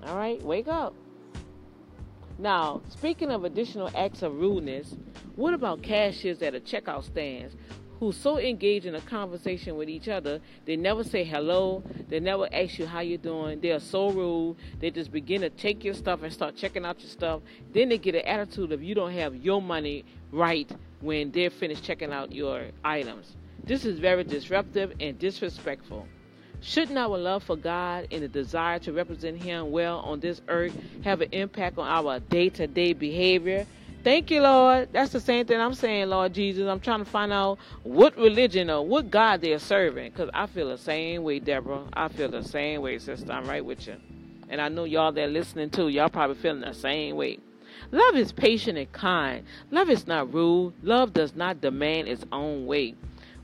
All 0.03 0.17
right, 0.17 0.41
wake 0.41 0.67
up. 0.67 0.95
Now, 2.39 2.81
speaking 2.89 3.29
of 3.29 3.43
additional 3.43 3.91
acts 3.95 4.23
of 4.23 4.33
rudeness, 4.33 4.95
what 5.35 5.53
about 5.53 5.83
cashiers 5.83 6.41
at 6.41 6.55
a 6.55 6.59
checkout 6.59 7.03
stands 7.03 7.55
who 8.01 8.11
so 8.11 8.39
engaged 8.39 8.87
in 8.87 8.95
a 8.95 9.01
conversation 9.01 9.77
with 9.77 9.87
each 9.87 10.07
other, 10.07 10.41
they 10.65 10.75
never 10.75 11.03
say 11.03 11.23
hello, 11.23 11.83
they 12.09 12.19
never 12.19 12.49
ask 12.51 12.79
you 12.79 12.87
how 12.87 12.99
you're 12.99 13.19
doing. 13.19 13.61
They 13.61 13.69
are 13.69 13.79
so 13.79 14.09
rude. 14.09 14.55
They 14.79 14.89
just 14.89 15.11
begin 15.11 15.41
to 15.41 15.51
take 15.51 15.83
your 15.83 15.93
stuff 15.93 16.23
and 16.23 16.33
start 16.33 16.55
checking 16.55 16.83
out 16.83 16.99
your 16.99 17.09
stuff. 17.09 17.41
Then 17.71 17.89
they 17.89 17.99
get 17.99 18.15
an 18.15 18.25
attitude 18.25 18.71
of 18.71 18.81
you 18.81 18.95
don't 18.95 19.11
have 19.11 19.35
your 19.35 19.61
money 19.61 20.03
right 20.31 20.67
when 21.01 21.29
they're 21.29 21.51
finished 21.51 21.83
checking 21.83 22.11
out 22.11 22.31
your 22.31 22.69
items. 22.83 23.35
This 23.63 23.85
is 23.85 23.99
very 23.99 24.23
disruptive 24.23 24.93
and 24.99 25.19
disrespectful. 25.19 26.07
Shouldn't 26.61 26.97
our 26.97 27.19
love 27.19 27.43
for 27.43 27.55
God 27.55 28.07
and 28.11 28.23
the 28.23 28.27
desire 28.27 28.79
to 28.79 28.93
represent 28.93 29.43
Him 29.43 29.69
well 29.69 29.99
on 29.99 30.19
this 30.19 30.41
earth 30.47 30.75
have 31.03 31.21
an 31.21 31.29
impact 31.33 31.77
on 31.77 31.87
our 31.87 32.19
day 32.19 32.49
to 32.49 32.65
day 32.65 32.93
behavior? 32.93 33.67
Thank 34.03 34.31
you, 34.31 34.41
Lord. 34.41 34.89
That's 34.91 35.11
the 35.11 35.19
same 35.19 35.45
thing 35.45 35.59
I'm 35.59 35.75
saying, 35.75 36.09
Lord 36.09 36.33
Jesus. 36.33 36.67
I'm 36.67 36.79
trying 36.79 36.99
to 36.99 37.05
find 37.05 37.31
out 37.31 37.59
what 37.83 38.17
religion 38.17 38.71
or 38.71 38.83
what 38.83 39.11
God 39.11 39.41
they're 39.41 39.59
serving. 39.59 40.11
Because 40.11 40.29
I 40.33 40.47
feel 40.47 40.69
the 40.69 40.77
same 40.77 41.21
way, 41.21 41.37
Deborah. 41.37 41.83
I 41.93 42.07
feel 42.07 42.29
the 42.29 42.43
same 42.43 42.81
way, 42.81 42.97
sister. 42.97 43.31
I'm 43.31 43.47
right 43.47 43.63
with 43.63 43.85
you. 43.85 43.97
And 44.49 44.59
I 44.59 44.69
know 44.69 44.85
y'all 44.85 45.11
that 45.11 45.29
listening 45.29 45.69
too, 45.69 45.89
y'all 45.89 46.09
probably 46.09 46.35
feeling 46.35 46.61
the 46.61 46.73
same 46.73 47.15
way. 47.15 47.37
Love 47.91 48.15
is 48.15 48.31
patient 48.31 48.77
and 48.77 48.91
kind. 48.91 49.45
Love 49.69 49.89
is 49.89 50.07
not 50.07 50.33
rude. 50.33 50.73
Love 50.81 51.13
does 51.13 51.35
not 51.35 51.61
demand 51.61 52.07
its 52.07 52.25
own 52.31 52.65
way. 52.65 52.95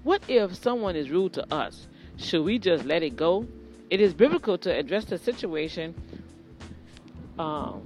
What 0.04 0.24
if 0.28 0.56
someone 0.56 0.96
is 0.96 1.12
rude 1.12 1.34
to 1.34 1.54
us? 1.54 1.88
Should 2.18 2.44
we 2.44 2.58
just 2.58 2.84
let 2.84 3.04
it 3.04 3.16
go? 3.16 3.46
It 3.92 4.02
is 4.02 4.14
biblical 4.14 4.58
to 4.60 4.76
address 4.76 5.06
the 5.06 5.18
situation. 5.18 5.94
Um, 7.38 7.86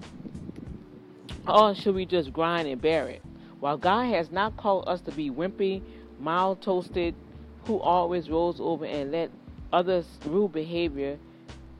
or 1.47 1.75
should 1.75 1.95
we 1.95 2.05
just 2.05 2.31
grind 2.33 2.67
and 2.67 2.81
bear 2.81 3.07
it? 3.07 3.21
While 3.59 3.77
God 3.77 4.05
has 4.13 4.31
not 4.31 4.57
called 4.57 4.85
us 4.87 5.01
to 5.01 5.11
be 5.11 5.29
wimpy, 5.29 5.81
mild 6.19 6.61
toasted, 6.61 7.15
who 7.65 7.79
always 7.79 8.29
rolls 8.29 8.59
over 8.59 8.85
and 8.85 9.11
let 9.11 9.29
others' 9.71 10.07
rude 10.25 10.51
behavior 10.51 11.17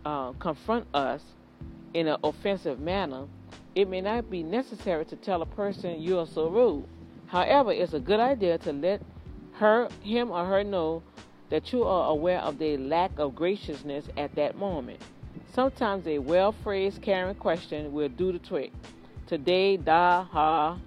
uh, 0.05 0.31
confront 0.33 0.87
us 0.93 1.21
in 1.93 2.07
an 2.07 2.17
offensive 2.23 2.79
manner, 2.79 3.25
it 3.75 3.89
may 3.89 4.01
not 4.01 4.29
be 4.29 4.43
necessary 4.43 5.05
to 5.05 5.15
tell 5.15 5.41
a 5.41 5.45
person 5.45 6.01
you 6.01 6.19
are 6.19 6.27
so 6.27 6.47
rude. 6.47 6.85
However, 7.27 7.71
it's 7.71 7.93
a 7.93 7.99
good 7.99 8.19
idea 8.19 8.57
to 8.59 8.73
let 8.73 9.01
her, 9.53 9.89
him, 10.03 10.31
or 10.31 10.45
her 10.45 10.63
know 10.63 11.01
that 11.49 11.71
you 11.71 11.83
are 11.83 12.11
aware 12.11 12.39
of 12.39 12.57
their 12.59 12.77
lack 12.77 13.17
of 13.17 13.35
graciousness 13.35 14.05
at 14.17 14.35
that 14.35 14.57
moment. 14.57 15.01
Sometimes 15.53 16.07
a 16.07 16.19
well 16.19 16.51
phrased, 16.51 17.01
caring 17.01 17.35
question 17.35 17.91
will 17.91 18.09
do 18.09 18.31
the 18.31 18.39
trick 18.39 18.71
today, 19.31 19.77
da, 19.77 20.25
ha. 20.25 20.77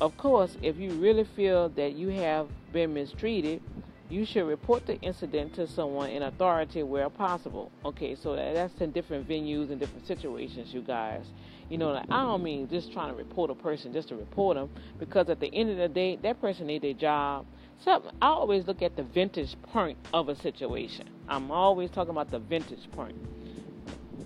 Of 0.00 0.16
course, 0.16 0.56
if 0.60 0.76
you 0.76 0.90
really 0.94 1.22
feel 1.22 1.68
that 1.68 1.92
you 1.92 2.08
have 2.08 2.48
been 2.72 2.92
mistreated, 2.92 3.62
you 4.10 4.24
should 4.24 4.48
report 4.48 4.86
the 4.86 5.00
incident 5.02 5.54
to 5.54 5.68
someone 5.68 6.10
in 6.10 6.24
authority 6.24 6.82
where 6.82 7.08
possible. 7.08 7.70
Okay, 7.84 8.16
so 8.16 8.34
that's 8.34 8.80
in 8.80 8.90
different 8.90 9.28
venues 9.28 9.70
and 9.70 9.78
different 9.78 10.04
situations, 10.04 10.74
you 10.74 10.82
guys. 10.82 11.26
You 11.70 11.78
know, 11.78 11.92
like, 11.92 12.06
I 12.10 12.24
don't 12.24 12.42
mean 12.42 12.68
just 12.68 12.92
trying 12.92 13.10
to 13.10 13.14
report 13.16 13.52
a 13.52 13.54
person 13.54 13.92
just 13.92 14.08
to 14.08 14.16
report 14.16 14.56
them, 14.56 14.68
because 14.98 15.28
at 15.28 15.38
the 15.38 15.54
end 15.54 15.70
of 15.70 15.76
the 15.76 15.88
day, 15.88 16.16
that 16.24 16.40
person 16.40 16.66
need 16.66 16.82
their 16.82 16.92
job. 16.92 17.46
So 17.84 18.02
I 18.20 18.26
always 18.26 18.66
look 18.66 18.82
at 18.82 18.96
the 18.96 19.04
vintage 19.04 19.54
point 19.62 19.96
of 20.12 20.28
a 20.28 20.34
situation. 20.34 21.08
I'm 21.28 21.52
always 21.52 21.88
talking 21.88 22.10
about 22.10 22.32
the 22.32 22.40
vintage 22.40 22.90
point. 22.90 23.14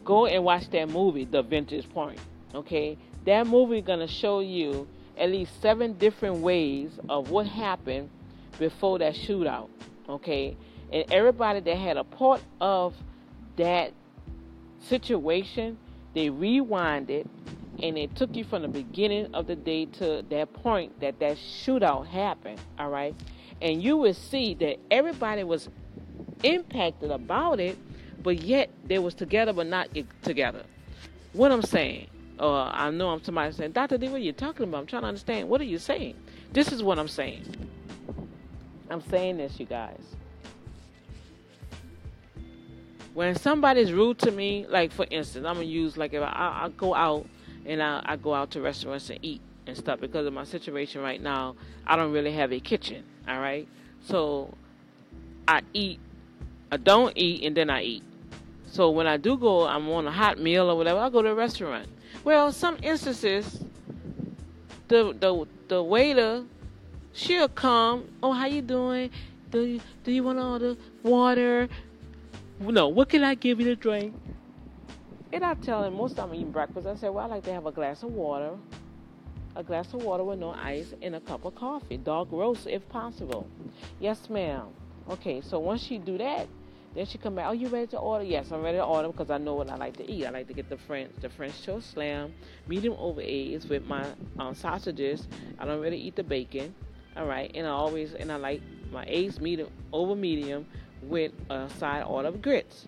Go 0.02 0.24
and 0.24 0.44
watch 0.44 0.70
that 0.70 0.88
movie, 0.88 1.26
The 1.26 1.42
Vintage 1.42 1.86
Point. 1.90 2.18
Okay, 2.54 2.96
that 3.24 3.46
movie 3.46 3.80
gonna 3.80 4.08
show 4.08 4.40
you 4.40 4.88
at 5.16 5.30
least 5.30 5.60
seven 5.60 5.94
different 5.94 6.38
ways 6.38 6.90
of 7.08 7.30
what 7.30 7.46
happened 7.46 8.08
before 8.58 8.98
that 8.98 9.14
shootout. 9.14 9.68
Okay, 10.08 10.56
and 10.92 11.04
everybody 11.12 11.60
that 11.60 11.76
had 11.76 11.96
a 11.96 12.04
part 12.04 12.40
of 12.60 12.94
that 13.56 13.92
situation, 14.80 15.76
they 16.14 16.30
rewinded 16.30 17.26
and 17.82 17.96
it 17.96 18.14
took 18.16 18.34
you 18.34 18.42
from 18.42 18.62
the 18.62 18.68
beginning 18.68 19.32
of 19.34 19.46
the 19.46 19.54
day 19.54 19.84
to 19.86 20.24
that 20.30 20.52
point 20.52 20.98
that 21.00 21.18
that 21.20 21.36
shootout 21.36 22.06
happened. 22.06 22.60
All 22.78 22.90
right, 22.90 23.14
and 23.60 23.82
you 23.82 23.96
will 23.96 24.14
see 24.14 24.54
that 24.54 24.78
everybody 24.90 25.44
was 25.44 25.68
impacted 26.42 27.10
about 27.10 27.60
it, 27.60 27.76
but 28.22 28.40
yet 28.42 28.70
they 28.84 28.98
was 28.98 29.14
together 29.14 29.52
but 29.52 29.66
not 29.66 29.88
together. 30.22 30.62
What 31.32 31.52
I'm 31.52 31.62
saying 31.62 32.08
or 32.40 32.70
I 32.72 32.90
know 32.90 33.10
I'm 33.10 33.22
somebody 33.22 33.52
saying, 33.52 33.72
Dr. 33.72 33.98
D, 33.98 34.08
what 34.08 34.16
are 34.16 34.18
you 34.18 34.32
talking 34.32 34.64
about? 34.68 34.80
I'm 34.80 34.86
trying 34.86 35.02
to 35.02 35.08
understand. 35.08 35.48
What 35.48 35.60
are 35.60 35.64
you 35.64 35.78
saying? 35.78 36.14
This 36.52 36.72
is 36.72 36.82
what 36.82 36.98
I'm 36.98 37.08
saying. 37.08 37.44
I'm 38.90 39.02
saying 39.02 39.38
this, 39.38 39.58
you 39.58 39.66
guys. 39.66 40.00
When 43.14 43.34
somebody's 43.34 43.92
rude 43.92 44.18
to 44.20 44.30
me, 44.30 44.66
like 44.68 44.92
for 44.92 45.06
instance, 45.10 45.44
I'm 45.44 45.54
gonna 45.54 45.66
use 45.66 45.96
like 45.96 46.14
if 46.14 46.22
I, 46.22 46.26
I 46.64 46.68
go 46.76 46.94
out 46.94 47.26
and 47.66 47.82
I, 47.82 48.02
I 48.04 48.16
go 48.16 48.32
out 48.32 48.52
to 48.52 48.60
restaurants 48.60 49.10
and 49.10 49.18
eat 49.22 49.40
and 49.66 49.76
stuff 49.76 50.00
because 50.00 50.26
of 50.26 50.32
my 50.32 50.44
situation 50.44 51.02
right 51.02 51.20
now, 51.20 51.56
I 51.86 51.96
don't 51.96 52.12
really 52.12 52.32
have 52.32 52.52
a 52.52 52.60
kitchen. 52.60 53.04
All 53.28 53.40
right, 53.40 53.66
so 54.00 54.54
I 55.48 55.62
eat, 55.74 55.98
I 56.70 56.76
don't 56.76 57.12
eat, 57.16 57.44
and 57.44 57.56
then 57.56 57.70
I 57.70 57.82
eat. 57.82 58.04
So 58.70 58.90
when 58.90 59.06
I 59.06 59.16
do 59.16 59.36
go, 59.36 59.66
I'm 59.66 59.88
on 59.90 60.06
a 60.06 60.12
hot 60.12 60.38
meal 60.38 60.70
or 60.70 60.76
whatever. 60.76 61.00
I 61.00 61.10
go 61.10 61.22
to 61.22 61.30
a 61.30 61.34
restaurant. 61.34 61.88
Well, 62.28 62.52
some 62.52 62.76
instances, 62.82 63.64
the 64.88 65.16
the 65.18 65.46
the 65.68 65.82
waiter, 65.82 66.44
she'll 67.14 67.48
come. 67.48 68.04
Oh, 68.22 68.32
how 68.32 68.44
you 68.44 68.60
doing? 68.60 69.08
Do 69.50 69.64
you 69.64 69.80
do 70.04 70.12
you 70.12 70.22
want 70.22 70.38
all 70.38 70.58
the 70.58 70.76
water? 71.02 71.70
No, 72.60 72.88
what 72.88 73.08
can 73.08 73.24
I 73.24 73.34
give 73.34 73.60
you 73.60 73.64
to 73.68 73.76
drink? 73.76 74.14
And 75.32 75.42
I 75.42 75.54
tell 75.54 75.82
him 75.84 75.94
most 75.94 76.16
time 76.16 76.28
I'm 76.28 76.34
eating 76.34 76.50
breakfast. 76.50 76.86
I 76.86 76.96
say, 76.96 77.08
well, 77.08 77.24
I 77.24 77.28
like 77.28 77.44
to 77.44 77.52
have 77.54 77.64
a 77.64 77.72
glass 77.72 78.02
of 78.02 78.12
water, 78.12 78.50
a 79.56 79.62
glass 79.62 79.94
of 79.94 80.02
water 80.02 80.22
with 80.22 80.38
no 80.38 80.50
ice, 80.50 80.92
and 81.00 81.14
a 81.14 81.20
cup 81.20 81.46
of 81.46 81.54
coffee, 81.54 81.96
dark 81.96 82.28
roast 82.30 82.66
if 82.66 82.86
possible. 82.90 83.46
Yes, 84.00 84.28
ma'am. 84.28 84.66
Okay, 85.08 85.40
so 85.40 85.58
once 85.58 85.82
she 85.82 85.96
do 85.96 86.18
that, 86.18 86.46
then 86.98 87.06
she 87.06 87.16
come 87.16 87.36
back. 87.36 87.46
Are 87.46 87.54
you 87.54 87.68
ready 87.68 87.86
to 87.88 87.98
order? 87.98 88.24
Yes, 88.24 88.50
I'm 88.50 88.60
ready 88.60 88.78
to 88.78 88.84
order 88.84 89.06
because 89.06 89.30
I 89.30 89.38
know 89.38 89.54
what 89.54 89.70
I 89.70 89.76
like 89.76 89.96
to 89.98 90.10
eat. 90.10 90.26
I 90.26 90.30
like 90.30 90.48
to 90.48 90.52
get 90.52 90.68
the 90.68 90.76
French, 90.76 91.12
the 91.20 91.28
French 91.28 91.64
toast 91.64 91.92
slam, 91.92 92.34
medium 92.66 92.96
over 92.98 93.20
eggs 93.22 93.68
with 93.68 93.86
my 93.86 94.04
um, 94.40 94.52
sausages. 94.52 95.28
I 95.60 95.64
don't 95.64 95.80
really 95.80 95.96
eat 95.96 96.16
the 96.16 96.24
bacon. 96.24 96.74
All 97.16 97.26
right, 97.26 97.52
and 97.54 97.68
I 97.68 97.70
always 97.70 98.14
and 98.14 98.32
I 98.32 98.36
like 98.36 98.62
my 98.90 99.04
eggs 99.04 99.40
medium 99.40 99.70
over 99.92 100.16
medium 100.16 100.66
with 101.02 101.30
a 101.50 101.70
side 101.78 102.02
order 102.02 102.28
of 102.28 102.42
grits. 102.42 102.86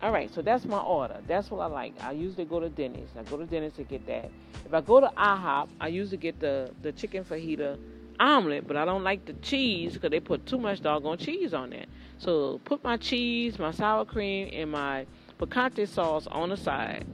All 0.00 0.10
right, 0.10 0.32
so 0.32 0.40
that's 0.40 0.64
my 0.64 0.78
order. 0.78 1.18
That's 1.26 1.50
what 1.50 1.60
I 1.60 1.66
like. 1.66 1.92
I 2.02 2.12
usually 2.12 2.46
go 2.46 2.60
to 2.60 2.70
Denny's. 2.70 3.08
I 3.18 3.24
go 3.24 3.36
to 3.36 3.44
Denny's 3.44 3.74
to 3.74 3.82
get 3.82 4.06
that. 4.06 4.30
If 4.64 4.72
I 4.72 4.80
go 4.80 5.00
to 5.00 5.08
IHOP, 5.18 5.68
I 5.82 5.88
usually 5.88 6.16
get 6.16 6.40
the 6.40 6.70
the 6.80 6.92
chicken 6.92 7.24
fajita 7.24 7.78
omelet, 8.20 8.66
but 8.66 8.76
I 8.76 8.84
don't 8.84 9.04
like 9.04 9.24
the 9.24 9.32
cheese 9.34 9.94
because 9.94 10.10
they 10.10 10.20
put 10.20 10.46
too 10.46 10.58
much 10.58 10.80
doggone 10.80 11.18
cheese 11.18 11.54
on 11.54 11.72
it. 11.72 11.88
So 12.18 12.60
put 12.64 12.82
my 12.84 12.96
cheese, 12.96 13.58
my 13.58 13.70
sour 13.70 14.04
cream, 14.04 14.50
and 14.52 14.70
my 14.70 15.06
picante 15.38 15.86
sauce 15.88 16.26
on 16.26 16.50
the 16.50 16.56
side. 16.56 17.04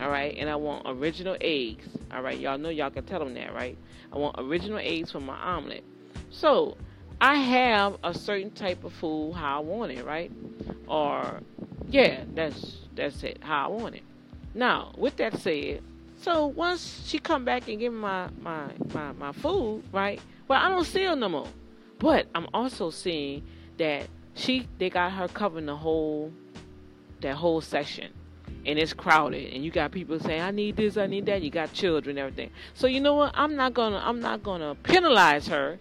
All 0.00 0.10
right, 0.10 0.36
and 0.38 0.48
I 0.48 0.56
want 0.56 0.84
original 0.86 1.36
eggs. 1.40 1.86
All 2.12 2.22
right, 2.22 2.38
y'all 2.38 2.58
know 2.58 2.68
y'all 2.68 2.90
can 2.90 3.04
tell 3.04 3.18
them 3.18 3.34
that, 3.34 3.54
right? 3.54 3.76
I 4.12 4.18
want 4.18 4.36
original 4.38 4.78
eggs 4.78 5.12
for 5.12 5.20
my 5.20 5.36
omelet. 5.36 5.84
So 6.30 6.76
I 7.20 7.36
have 7.36 7.98
a 8.02 8.14
certain 8.14 8.50
type 8.50 8.84
of 8.84 8.92
food 8.92 9.32
how 9.34 9.58
I 9.58 9.60
want 9.60 9.92
it, 9.92 10.04
right? 10.04 10.30
Or 10.86 11.40
yeah, 11.88 12.24
that's 12.34 12.78
that's 12.94 13.22
it, 13.22 13.38
how 13.42 13.64
I 13.64 13.68
want 13.68 13.94
it. 13.96 14.02
Now, 14.54 14.92
with 14.96 15.16
that 15.16 15.38
said, 15.38 15.82
so 16.22 16.46
once 16.46 17.04
she 17.06 17.18
come 17.18 17.44
back 17.44 17.68
and 17.68 17.78
give 17.78 17.92
me 17.92 17.98
my 17.98 18.28
my 18.40 18.70
my, 18.92 19.12
my 19.12 19.32
food, 19.32 19.82
right? 19.92 20.20
Well, 20.50 20.60
I 20.60 20.68
don't 20.68 20.84
see 20.84 21.04
her 21.04 21.14
no 21.14 21.28
more. 21.28 21.46
But 22.00 22.26
I'm 22.34 22.48
also 22.52 22.90
seeing 22.90 23.46
that 23.78 24.08
she 24.34 24.66
they 24.78 24.90
got 24.90 25.12
her 25.12 25.28
covering 25.28 25.66
the 25.66 25.76
whole 25.76 26.32
that 27.20 27.36
whole 27.36 27.60
section. 27.60 28.12
And 28.66 28.76
it's 28.76 28.92
crowded 28.92 29.54
and 29.54 29.64
you 29.64 29.70
got 29.70 29.92
people 29.92 30.18
saying, 30.18 30.42
I 30.42 30.50
need 30.50 30.76
this, 30.76 30.96
I 30.96 31.06
need 31.06 31.26
that, 31.26 31.42
you 31.42 31.50
got 31.50 31.72
children 31.72 32.18
everything. 32.18 32.50
So 32.74 32.88
you 32.88 33.00
know 33.00 33.14
what? 33.14 33.30
I'm 33.34 33.54
not 33.54 33.74
gonna 33.74 34.02
I'm 34.04 34.18
not 34.18 34.42
gonna 34.42 34.74
penalize 34.74 35.46
her 35.46 35.78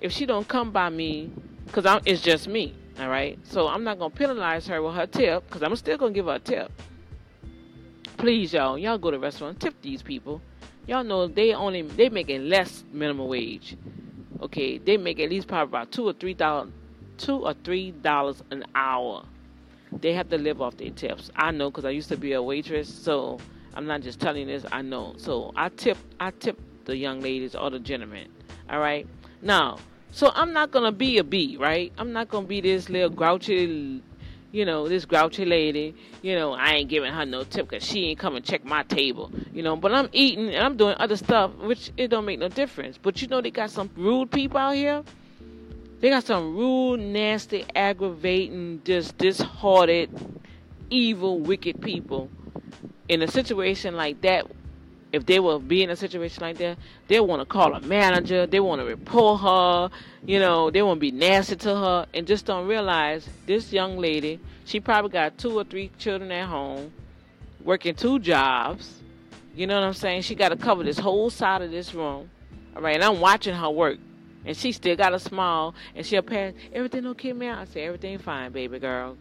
if 0.00 0.12
she 0.12 0.26
don't 0.26 0.46
come 0.46 0.70
by 0.70 0.90
me 0.90 1.32
because 1.66 1.84
it's 2.06 2.22
just 2.22 2.46
me. 2.46 2.72
All 3.00 3.08
right. 3.08 3.36
So 3.42 3.66
I'm 3.66 3.82
not 3.82 3.98
gonna 3.98 4.14
penalize 4.14 4.68
her 4.68 4.80
with 4.80 4.94
her 4.94 5.08
tip 5.08 5.44
because 5.46 5.64
I'm 5.64 5.74
still 5.74 5.98
gonna 5.98 6.12
give 6.12 6.26
her 6.26 6.34
a 6.34 6.38
tip. 6.38 6.70
Please, 8.16 8.52
y'all, 8.52 8.78
y'all 8.78 8.96
go 8.96 9.10
to 9.10 9.18
restaurants, 9.18 9.58
tip 9.58 9.74
these 9.82 10.02
people. 10.02 10.40
Y'all 10.86 11.02
know 11.02 11.26
they 11.26 11.52
only 11.52 11.82
they 11.82 12.10
making 12.10 12.48
less 12.48 12.84
minimum 12.92 13.26
wage. 13.26 13.76
Okay, 14.44 14.76
they 14.76 14.98
make 14.98 15.18
at 15.20 15.30
least 15.30 15.48
probably 15.48 15.70
about 15.70 15.90
two 15.90 16.06
or 16.06 16.12
three 16.12 16.34
dollars, 16.34 16.70
two 17.16 17.46
or 17.46 17.54
three 17.64 17.92
dollars 17.92 18.42
an 18.50 18.62
hour. 18.74 19.24
They 19.90 20.12
have 20.12 20.28
to 20.28 20.36
live 20.36 20.60
off 20.60 20.76
their 20.76 20.90
tips. 20.90 21.30
I 21.34 21.50
know 21.50 21.70
because 21.70 21.86
I 21.86 21.90
used 21.90 22.10
to 22.10 22.18
be 22.18 22.34
a 22.34 22.42
waitress, 22.42 22.92
so 22.92 23.38
I'm 23.72 23.86
not 23.86 24.02
just 24.02 24.20
telling 24.20 24.46
this. 24.46 24.66
I 24.70 24.82
know. 24.82 25.14
So 25.16 25.52
I 25.56 25.70
tip, 25.70 25.96
I 26.20 26.30
tip 26.30 26.58
the 26.84 26.94
young 26.94 27.22
ladies 27.22 27.54
or 27.54 27.70
the 27.70 27.78
gentlemen. 27.78 28.28
All 28.68 28.80
right. 28.80 29.06
Now, 29.40 29.78
so 30.10 30.30
I'm 30.34 30.52
not 30.52 30.70
gonna 30.70 30.92
be 30.92 31.16
a 31.16 31.24
bee, 31.24 31.56
right? 31.56 31.90
I'm 31.96 32.12
not 32.12 32.28
gonna 32.28 32.46
be 32.46 32.60
this 32.60 32.90
little 32.90 33.08
grouchy 33.08 34.02
you 34.54 34.64
know, 34.64 34.86
this 34.88 35.04
grouchy 35.04 35.44
lady, 35.44 35.96
you 36.22 36.36
know, 36.36 36.52
I 36.52 36.74
ain't 36.74 36.88
giving 36.88 37.12
her 37.12 37.26
no 37.26 37.42
tip 37.42 37.68
because 37.68 37.84
she 37.84 38.10
ain't 38.10 38.20
come 38.20 38.36
and 38.36 38.44
check 38.44 38.64
my 38.64 38.84
table, 38.84 39.32
you 39.52 39.64
know, 39.64 39.74
but 39.74 39.92
I'm 39.92 40.08
eating 40.12 40.48
and 40.50 40.64
I'm 40.64 40.76
doing 40.76 40.94
other 41.00 41.16
stuff, 41.16 41.52
which 41.56 41.90
it 41.96 42.06
don't 42.06 42.24
make 42.24 42.38
no 42.38 42.48
difference. 42.48 42.96
But 42.96 43.20
you 43.20 43.26
know, 43.26 43.40
they 43.40 43.50
got 43.50 43.70
some 43.70 43.90
rude 43.96 44.30
people 44.30 44.58
out 44.58 44.76
here. 44.76 45.02
They 45.98 46.08
got 46.08 46.22
some 46.22 46.56
rude, 46.56 47.00
nasty, 47.00 47.64
aggravating, 47.74 48.82
just 48.84 49.18
disheartened, 49.18 50.40
evil, 50.88 51.40
wicked 51.40 51.82
people. 51.82 52.30
In 53.08 53.22
a 53.22 53.28
situation 53.28 53.96
like 53.96 54.20
that, 54.20 54.46
if 55.14 55.24
they 55.26 55.38
will 55.38 55.60
be 55.60 55.84
in 55.84 55.90
a 55.90 55.96
situation 55.96 56.42
like 56.42 56.58
that, 56.58 56.76
they 57.06 57.20
want 57.20 57.40
to 57.40 57.46
call 57.46 57.72
a 57.72 57.80
manager, 57.80 58.46
they 58.46 58.58
want 58.58 58.80
to 58.80 58.84
report 58.84 59.40
her, 59.42 59.88
you 60.26 60.40
know, 60.40 60.72
they 60.72 60.82
want 60.82 60.96
to 60.96 61.00
be 61.00 61.12
nasty 61.12 61.54
to 61.54 61.68
her, 61.68 62.06
and 62.12 62.26
just 62.26 62.46
don't 62.46 62.66
realize 62.66 63.28
this 63.46 63.72
young 63.72 63.96
lady, 63.96 64.40
she 64.64 64.80
probably 64.80 65.12
got 65.12 65.38
two 65.38 65.56
or 65.56 65.62
three 65.62 65.92
children 65.98 66.32
at 66.32 66.48
home, 66.48 66.92
working 67.62 67.94
two 67.94 68.18
jobs. 68.18 69.02
You 69.54 69.68
know 69.68 69.76
what 69.76 69.86
I'm 69.86 69.94
saying? 69.94 70.22
She 70.22 70.34
got 70.34 70.48
to 70.48 70.56
cover 70.56 70.82
this 70.82 70.98
whole 70.98 71.30
side 71.30 71.62
of 71.62 71.70
this 71.70 71.94
room. 71.94 72.28
All 72.74 72.82
right, 72.82 72.96
and 72.96 73.04
I'm 73.04 73.20
watching 73.20 73.54
her 73.54 73.70
work, 73.70 73.98
and 74.44 74.56
she 74.56 74.72
still 74.72 74.96
got 74.96 75.14
a 75.14 75.20
smile, 75.20 75.76
and 75.94 76.04
she'll 76.04 76.22
pass, 76.22 76.54
everything 76.72 77.06
okay, 77.06 77.32
man? 77.32 77.56
I 77.56 77.66
say, 77.66 77.84
everything 77.84 78.18
fine, 78.18 78.50
baby 78.50 78.80
girl 78.80 79.16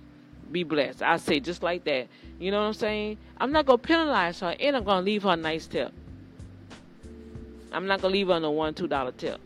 be 0.52 0.64
blessed. 0.64 1.02
I 1.02 1.18
say 1.18 1.40
just 1.40 1.64
like 1.64 1.84
that. 1.86 2.08
You 2.40 2.52
know 2.52 2.62
what 2.62 2.68
I'm 2.68 2.74
saying? 2.74 3.18
I'm 3.38 3.52
not 3.52 3.66
gonna 3.66 3.78
penalize 3.78 4.40
her, 4.42 4.56
and 4.60 4.76
I'm 4.76 4.84
gonna 4.84 5.02
leave 5.02 5.24
her 5.24 5.32
a 5.32 5.36
nice 5.36 5.68
tip. 5.68 5.94
I'm 7.72 7.88
not 7.88 8.02
gonna 8.02 8.14
leave 8.14 8.28
her 8.28 8.36
a 8.36 8.52
one 8.52 8.74
two 8.74 8.88
dollar 8.88 9.12
tip. 9.12 9.40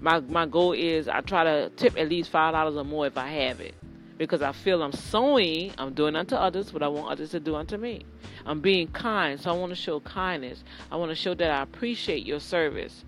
My 0.00 0.20
my 0.20 0.46
goal 0.46 0.72
is 0.72 1.08
I 1.08 1.20
try 1.20 1.44
to 1.44 1.70
tip 1.76 1.96
at 1.98 2.08
least 2.08 2.30
five 2.30 2.52
dollars 2.52 2.76
or 2.76 2.84
more 2.84 3.06
if 3.06 3.16
I 3.16 3.28
have 3.28 3.60
it, 3.60 3.74
because 4.18 4.42
I 4.42 4.52
feel 4.52 4.82
I'm 4.82 4.92
sowing. 4.92 5.72
I'm 5.78 5.94
doing 5.94 6.16
unto 6.16 6.34
others 6.34 6.72
what 6.72 6.82
I 6.82 6.88
want 6.88 7.10
others 7.10 7.30
to 7.30 7.40
do 7.40 7.54
unto 7.54 7.76
me. 7.76 8.04
I'm 8.44 8.60
being 8.60 8.88
kind, 8.88 9.40
so 9.40 9.50
I 9.50 9.56
want 9.56 9.70
to 9.70 9.76
show 9.76 10.00
kindness. 10.00 10.64
I 10.90 10.96
want 10.96 11.10
to 11.10 11.14
show 11.14 11.34
that 11.34 11.50
I 11.50 11.62
appreciate 11.62 12.26
your 12.26 12.40
service. 12.40 13.04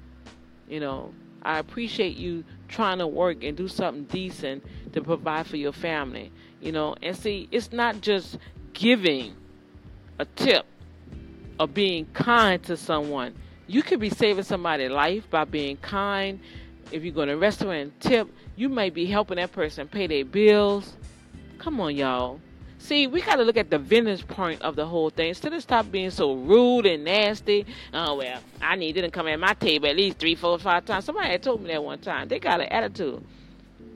You 0.69 0.81
know, 0.81 1.13
I 1.45 1.59
appreciate 1.59 2.17
you 2.17 2.45
trying 2.69 2.99
to 2.99 3.07
work 3.07 3.45
and 3.45 3.57
do 3.57 3.69
something 3.69 4.05
decent 4.05 4.65
to 4.93 5.03
provide 5.03 5.47
for 5.47 5.57
your 5.57 5.73
family. 5.73 6.33
You 6.61 6.73
know, 6.73 6.97
and 7.03 7.17
see, 7.17 7.49
it's 7.51 7.73
not 7.73 8.01
just 8.01 8.39
giving 8.73 9.35
a 10.19 10.25
tip 10.25 10.65
or 11.61 11.69
being 11.69 12.07
kind 12.13 12.63
to 12.65 12.77
someone. 12.77 13.35
You 13.67 13.83
could 13.83 14.01
be 14.01 14.11
saving 14.11 14.45
somebody's 14.45 14.91
life 14.91 15.29
by 15.31 15.45
being 15.45 15.77
kind. 15.79 16.41
If 16.91 17.05
you 17.05 17.13
go 17.13 17.25
to 17.25 17.33
a 17.33 17.37
restaurant 17.37 17.81
and 17.81 18.01
tip, 18.01 18.29
you 18.57 18.69
might 18.69 18.95
be 18.95 19.07
helping 19.07 19.37
that 19.37 19.53
person 19.53 19.89
pay 19.89 20.07
their 20.07 20.25
bills. 20.25 20.97
Come 21.59 21.81
on, 21.81 21.97
y'all. 21.97 22.41
See, 22.85 23.07
we 23.07 23.23
got 23.23 23.37
to 23.37 23.45
look 23.45 23.57
at 23.57 23.71
the 23.71 23.79
vantage 23.79 24.29
point 24.29 24.61
of 24.61 24.77
the 24.77 24.85
whole 24.85 25.09
thing. 25.09 25.31
Instead 25.31 25.55
of 25.55 25.63
stop 25.63 25.91
being 25.91 26.11
so 26.11 26.35
rude 26.35 26.85
and 26.85 27.03
nasty. 27.03 27.65
Oh 27.95 28.17
well, 28.17 28.41
I 28.61 28.77
needed 28.77 29.03
to 29.03 29.11
come 29.11 29.27
at 29.27 29.41
my 29.41 29.55
table 29.55 29.89
at 29.89 29.97
least 29.97 30.19
three, 30.19 30.35
four, 30.35 30.59
five 30.59 30.85
times. 30.85 31.07
Somebody 31.07 31.31
had 31.31 31.43
told 31.43 31.63
me 31.63 31.69
that 31.69 31.83
one 31.83 31.99
time. 31.99 32.29
They 32.29 32.39
got 32.39 32.61
an 32.61 32.69
attitude. 32.69 33.25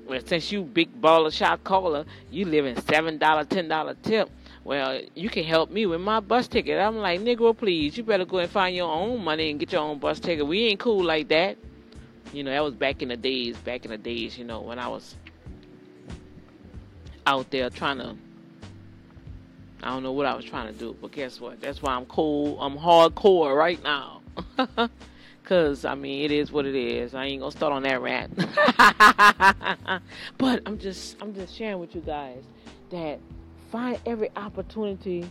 Well, 0.07 0.23
since 0.25 0.50
you 0.50 0.62
big 0.62 1.03
baller 1.03 1.31
shot 1.31 1.64
caller, 1.64 2.07
you 2.31 2.46
live 2.46 2.64
in 2.64 2.81
seven 2.81 3.18
dollar, 3.18 3.44
ten 3.44 3.68
dollar 3.68 3.92
tip. 4.03 4.31
Well, 4.64 5.03
you 5.14 5.29
can 5.29 5.44
help 5.44 5.70
me 5.70 5.85
with 5.85 6.01
my 6.01 6.20
bus 6.20 6.48
ticket. 6.48 6.81
I'm 6.81 6.96
like, 6.96 7.20
Negro, 7.20 7.55
please, 7.55 7.98
you 7.98 8.05
better 8.05 8.24
go 8.24 8.38
and 8.38 8.51
find 8.51 8.74
your 8.74 8.90
own 8.90 9.22
money 9.22 9.51
and 9.51 9.61
get 9.61 9.70
your 9.70 9.83
own 9.83 9.98
bus 9.98 10.18
ticket. 10.18 10.46
We 10.46 10.64
ain't 10.64 10.81
cool 10.81 11.05
like 11.05 11.29
that. 11.29 11.59
You 12.33 12.42
know, 12.42 12.53
that 12.53 12.64
was 12.64 12.72
back 12.72 13.03
in 13.03 13.09
the 13.09 13.18
days, 13.18 13.59
back 13.59 13.85
in 13.85 13.90
the 13.90 13.98
days, 13.98 14.38
you 14.38 14.44
know, 14.44 14.62
when 14.62 14.79
I 14.79 14.88
was 14.88 15.14
out 17.27 17.51
there 17.51 17.68
trying 17.68 17.98
to 17.98 18.16
I 19.82 19.90
don't 19.90 20.02
know 20.02 20.12
what 20.12 20.26
I 20.26 20.34
was 20.34 20.44
trying 20.44 20.72
to 20.72 20.78
do, 20.78 20.96
but 21.00 21.12
guess 21.12 21.40
what? 21.40 21.60
That's 21.60 21.82
why 21.82 21.94
I'm 21.94 22.06
cool. 22.06 22.60
I'm 22.60 22.76
hardcore 22.76 23.56
right 23.56 23.82
now. 23.82 24.22
Cause 25.44 25.86
I 25.86 25.94
mean, 25.94 26.24
it 26.24 26.30
is 26.30 26.52
what 26.52 26.66
it 26.66 26.74
is. 26.74 27.14
I 27.14 27.24
ain't 27.24 27.40
gonna 27.40 27.52
start 27.52 27.72
on 27.72 27.82
that 27.84 28.02
rant. 28.02 28.36
but 30.38 30.62
I'm 30.66 30.78
just, 30.78 31.16
I'm 31.22 31.34
just 31.34 31.56
sharing 31.56 31.78
with 31.78 31.94
you 31.94 32.02
guys 32.02 32.42
that 32.90 33.18
find 33.70 33.98
every 34.04 34.30
opportunity 34.36 35.30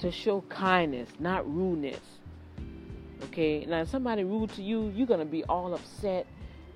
to 0.00 0.10
show 0.10 0.42
kindness, 0.50 1.08
not 1.18 1.50
rudeness. 1.50 2.00
Okay. 3.24 3.64
Now, 3.64 3.82
if 3.82 3.88
somebody 3.88 4.24
rude 4.24 4.50
to 4.50 4.62
you, 4.62 4.92
you're 4.94 5.06
gonna 5.06 5.24
be 5.24 5.44
all 5.44 5.74
upset. 5.74 6.26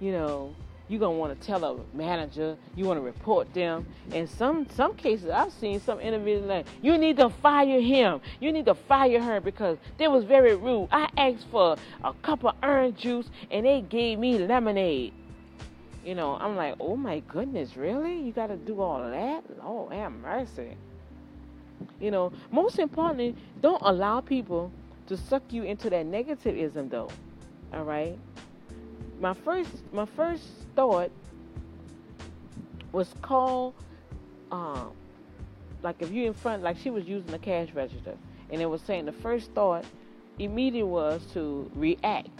You 0.00 0.12
know, 0.12 0.54
you're 0.88 1.00
gonna 1.00 1.16
want 1.16 1.38
to 1.38 1.46
tell 1.46 1.64
a 1.64 1.96
manager, 1.96 2.56
you 2.74 2.86
want 2.86 2.98
to 2.98 3.02
report 3.02 3.52
them. 3.54 3.86
In 4.12 4.26
some 4.26 4.66
some 4.70 4.94
cases, 4.94 5.30
I've 5.30 5.52
seen 5.52 5.80
some 5.80 6.00
individuals 6.00 6.48
like, 6.48 6.66
you 6.82 6.96
need 6.98 7.16
to 7.18 7.28
fire 7.28 7.80
him, 7.80 8.20
you 8.40 8.52
need 8.52 8.66
to 8.66 8.74
fire 8.74 9.20
her 9.20 9.40
because 9.40 9.78
they 9.98 10.08
was 10.08 10.24
very 10.24 10.56
rude. 10.56 10.88
I 10.90 11.08
asked 11.16 11.46
for 11.50 11.76
a 12.02 12.12
cup 12.14 12.44
of 12.44 12.56
orange 12.62 12.98
juice 12.98 13.28
and 13.50 13.66
they 13.66 13.82
gave 13.82 14.18
me 14.18 14.38
lemonade. 14.38 15.12
You 16.04 16.14
know, 16.14 16.36
I'm 16.40 16.56
like, 16.56 16.76
oh 16.80 16.96
my 16.96 17.20
goodness, 17.20 17.76
really? 17.76 18.18
You 18.20 18.32
got 18.32 18.46
to 18.46 18.56
do 18.56 18.80
all 18.80 19.10
that? 19.10 19.44
Oh, 19.62 19.88
have 19.90 20.12
mercy. 20.12 20.74
You 22.00 22.10
know, 22.10 22.32
most 22.50 22.78
importantly, 22.78 23.36
don't 23.60 23.82
allow 23.84 24.20
people 24.20 24.72
to 25.08 25.16
suck 25.16 25.42
you 25.50 25.64
into 25.64 25.90
that 25.90 26.06
negativism, 26.06 26.88
though. 26.88 27.10
All 27.74 27.84
right 27.84 28.18
my 29.20 29.34
first 29.34 29.70
my 29.92 30.04
first 30.04 30.44
thought 30.74 31.10
was 32.92 33.14
called 33.22 33.74
um, 34.50 34.92
like 35.82 36.00
if 36.00 36.10
you 36.10 36.26
in 36.26 36.34
front 36.34 36.62
like 36.62 36.78
she 36.78 36.90
was 36.90 37.04
using 37.06 37.30
the 37.30 37.38
cash 37.38 37.68
register. 37.74 38.16
And 38.50 38.62
it 38.62 38.66
was 38.66 38.80
saying 38.80 39.04
the 39.04 39.12
first 39.12 39.52
thought 39.52 39.84
immediately 40.38 40.84
was 40.84 41.26
to 41.32 41.70
react 41.74 42.30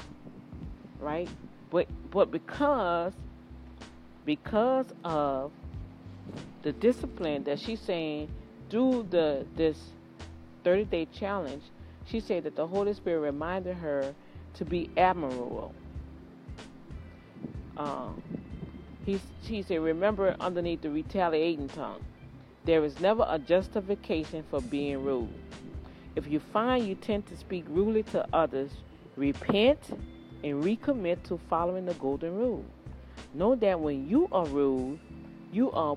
right? 1.00 1.28
But 1.70 1.86
but 2.10 2.30
because 2.30 3.12
because 4.24 4.86
of 5.04 5.52
the 6.62 6.72
discipline 6.72 7.44
that 7.44 7.58
she's 7.58 7.80
saying 7.80 8.28
through 8.68 9.06
the 9.10 9.46
this 9.56 9.78
30 10.64 10.84
day 10.84 11.06
challenge 11.06 11.62
she 12.04 12.20
said 12.20 12.44
that 12.44 12.56
the 12.56 12.66
holy 12.66 12.92
spirit 12.92 13.20
reminded 13.20 13.76
her 13.76 14.14
to 14.54 14.64
be 14.64 14.90
admirable 14.96 15.72
um, 17.78 18.22
he, 19.06 19.20
he 19.42 19.62
said, 19.62 19.80
remember 19.80 20.36
underneath 20.40 20.82
the 20.82 20.90
retaliating 20.90 21.68
tongue, 21.68 22.04
there 22.64 22.84
is 22.84 23.00
never 23.00 23.24
a 23.28 23.38
justification 23.38 24.44
for 24.50 24.60
being 24.60 25.02
rude. 25.02 25.28
If 26.16 26.26
you 26.26 26.40
find 26.40 26.86
you 26.86 26.94
tend 26.94 27.26
to 27.28 27.36
speak 27.36 27.64
rudely 27.68 28.02
to 28.04 28.26
others, 28.32 28.70
repent 29.16 29.78
and 30.44 30.62
recommit 30.62 31.22
to 31.24 31.38
following 31.48 31.86
the 31.86 31.94
golden 31.94 32.36
rule. 32.36 32.64
Know 33.34 33.54
that 33.56 33.80
when 33.80 34.08
you 34.08 34.28
are 34.32 34.46
rude, 34.46 34.98
you 35.52 35.70
are 35.72 35.96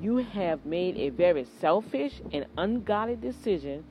you 0.00 0.18
have 0.18 0.64
made 0.64 0.96
a 0.96 1.08
very 1.08 1.44
selfish 1.60 2.20
and 2.32 2.46
ungodly 2.56 3.16
decision 3.16 3.84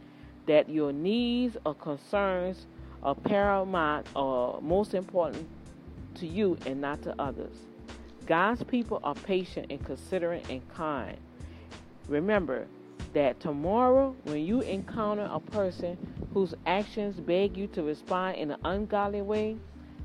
that 0.46 0.70
your 0.70 0.94
needs 0.94 1.58
or 1.66 1.76
concerns 1.76 2.66
are 3.04 3.16
paramount 3.16 4.08
or 4.16 4.62
most 4.62 4.94
important 4.94 5.48
to 6.20 6.28
you 6.28 6.58
and 6.66 6.82
not 6.82 7.02
to 7.04 7.16
others. 7.20 7.56
God's 8.26 8.64
people 8.64 9.00
are 9.04 9.16
patient 9.16 9.68
and 9.70 9.84
considerate 9.86 10.50
and 10.50 10.68
kind. 10.70 11.18
Remember 12.08 12.68
that 13.14 13.40
tomorrow, 13.40 14.16
when 14.24 14.46
you 14.46 14.62
encounter 14.62 15.30
a 15.32 15.40
person 15.40 15.98
whose 16.34 16.54
actions 16.66 17.20
beg 17.20 17.56
you 17.58 17.68
to 17.68 17.84
respond 17.84 18.38
in 18.38 18.52
an 18.52 18.60
ungodly 18.66 19.22
way, 19.22 19.58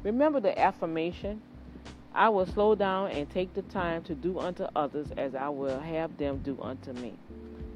remember 0.03 0.41
the 0.41 0.59
affirmation 0.59 1.43
I 2.15 2.29
will 2.29 2.47
slow 2.47 2.75
down 2.75 3.11
and 3.11 3.29
take 3.31 3.55
the 3.55 3.63
time 3.63 4.03
to 4.05 4.15
do 4.15 4.39
unto 4.39 4.65
others 4.77 5.09
as 5.17 5.35
I 5.35 5.49
will 5.49 5.81
have 5.81 6.17
them 6.19 6.39
do 6.39 6.59
unto 6.61 6.93
me. 6.93 7.15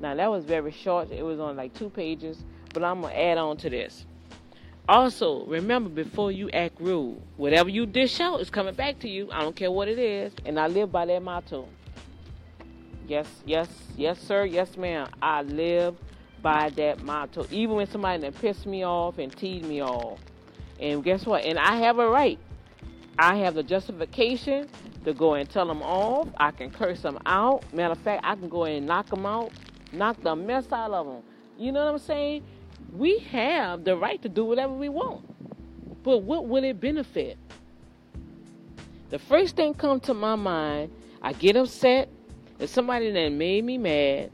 Now, 0.01 0.15
that 0.15 0.31
was 0.31 0.45
very 0.45 0.73
short, 0.73 1.11
it 1.11 1.23
was 1.23 1.41
on 1.41 1.57
like 1.57 1.73
two 1.73 1.89
pages, 1.89 2.45
but 2.75 2.85
I'm 2.85 3.01
going 3.01 3.15
to 3.15 3.21
add 3.21 3.39
on 3.39 3.57
to 3.59 3.71
this. 3.71 4.05
Also, 4.89 5.45
remember 5.47 5.91
before 5.91 6.31
you 6.31 6.49
act 6.51 6.81
rude, 6.81 7.21
whatever 7.37 7.69
you 7.69 7.87
dish 7.87 8.21
out 8.21 8.41
is 8.41 8.51
coming 8.51 8.75
back 8.75 9.01
to 9.01 9.09
you. 9.09 9.29
I 9.33 9.41
don't 9.41 9.57
care 9.57 9.71
what 9.71 9.89
it 9.89 9.99
is. 9.99 10.33
And 10.45 10.61
I 10.61 10.69
live 10.69 10.93
by 10.93 11.07
that 11.07 11.23
motto. 11.23 11.69
Yes, 13.09 13.27
yes, 13.45 13.69
yes, 13.97 14.21
sir, 14.21 14.45
yes, 14.45 14.77
ma'am. 14.77 15.09
I 15.21 15.43
live 15.43 15.97
by 16.41 16.71
that 16.71 17.03
motto. 17.03 17.47
Even 17.51 17.77
when 17.77 17.87
somebody 17.89 18.21
that 18.23 18.41
pissed 18.41 18.67
me 18.67 18.85
off 18.85 19.19
and 19.19 19.37
teed 19.37 19.65
me 19.65 19.83
off. 19.83 20.21
And 20.79 21.03
guess 21.03 21.27
what? 21.27 21.45
And 21.45 21.59
I 21.59 21.77
have 21.77 21.99
a 21.99 22.09
right. 22.09 22.39
I 23.19 23.37
have 23.37 23.55
the 23.55 23.63
justification 23.63 24.69
to 25.05 25.15
go 25.15 25.35
and 25.35 25.49
tell 25.49 25.67
them 25.67 25.83
off. 25.83 26.29
I 26.37 26.53
can 26.53 26.71
curse 26.71 27.01
them 27.01 27.19
out. 27.27 27.65
Matter 27.73 27.93
of 27.93 27.99
fact, 27.99 28.25
I 28.25 28.37
can 28.37 28.49
go 28.49 28.65
and 28.65 28.87
knock 28.87 29.09
them 29.09 29.27
out, 29.27 29.51
knock 29.93 30.21
the 30.23 30.37
mess 30.37 30.71
out 30.71 30.93
of 30.93 31.07
them. 31.07 31.23
You 31.59 31.73
know 31.73 31.85
what 31.87 31.95
I'm 31.95 31.99
saying? 31.99 32.45
We 32.93 33.19
have 33.31 33.85
the 33.85 33.97
right 33.97 34.21
to 34.23 34.29
do 34.29 34.45
whatever 34.45 34.73
we 34.73 34.89
want. 34.89 35.25
But 36.03 36.19
what 36.19 36.47
will 36.47 36.65
it 36.65 36.81
benefit? 36.81 37.37
The 39.11 39.19
first 39.19 39.57
thing 39.57 39.75
come 39.75 40.01
to 40.01 40.15
my 40.15 40.35
mind, 40.35 40.91
I 41.23 41.33
get 41.33 41.57
upset 41.57 42.09
if 42.59 42.71
somebody 42.71 43.11
that 43.11 43.29
made 43.31 43.65
me 43.65 43.79
mad 43.79 44.31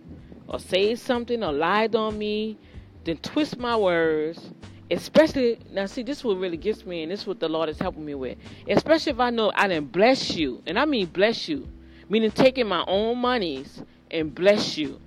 or 0.47 0.59
say 0.61 0.95
something 0.95 1.43
or 1.43 1.53
lied 1.53 1.95
on 1.95 2.17
me, 2.19 2.57
then 3.05 3.17
twist 3.19 3.59
my 3.59 3.77
words. 3.77 4.51
Especially 4.91 5.59
now, 5.71 5.87
see, 5.87 6.03
this 6.03 6.19
is 6.19 6.25
what 6.25 6.39
really 6.39 6.57
gets 6.57 6.85
me, 6.85 7.03
and 7.03 7.11
this 7.11 7.21
is 7.21 7.27
what 7.27 7.41
the 7.41 7.49
Lord 7.49 7.69
is 7.69 7.79
helping 7.79 8.05
me 8.05 8.15
with. 8.15 8.37
Especially 8.69 9.13
if 9.13 9.21
I 9.21 9.31
know 9.31 9.51
I 9.55 9.69
didn't 9.69 9.91
bless 9.93 10.37
you, 10.37 10.63
and 10.67 10.79
I 10.79 10.85
mean 10.85 11.07
bless 11.07 11.49
you, 11.49 11.67
meaning 12.09 12.31
taking 12.31 12.69
my 12.69 12.85
own 12.87 13.19
monies 13.19 13.83
and 14.11 14.35
bless 14.35 14.77
you. 14.77 15.01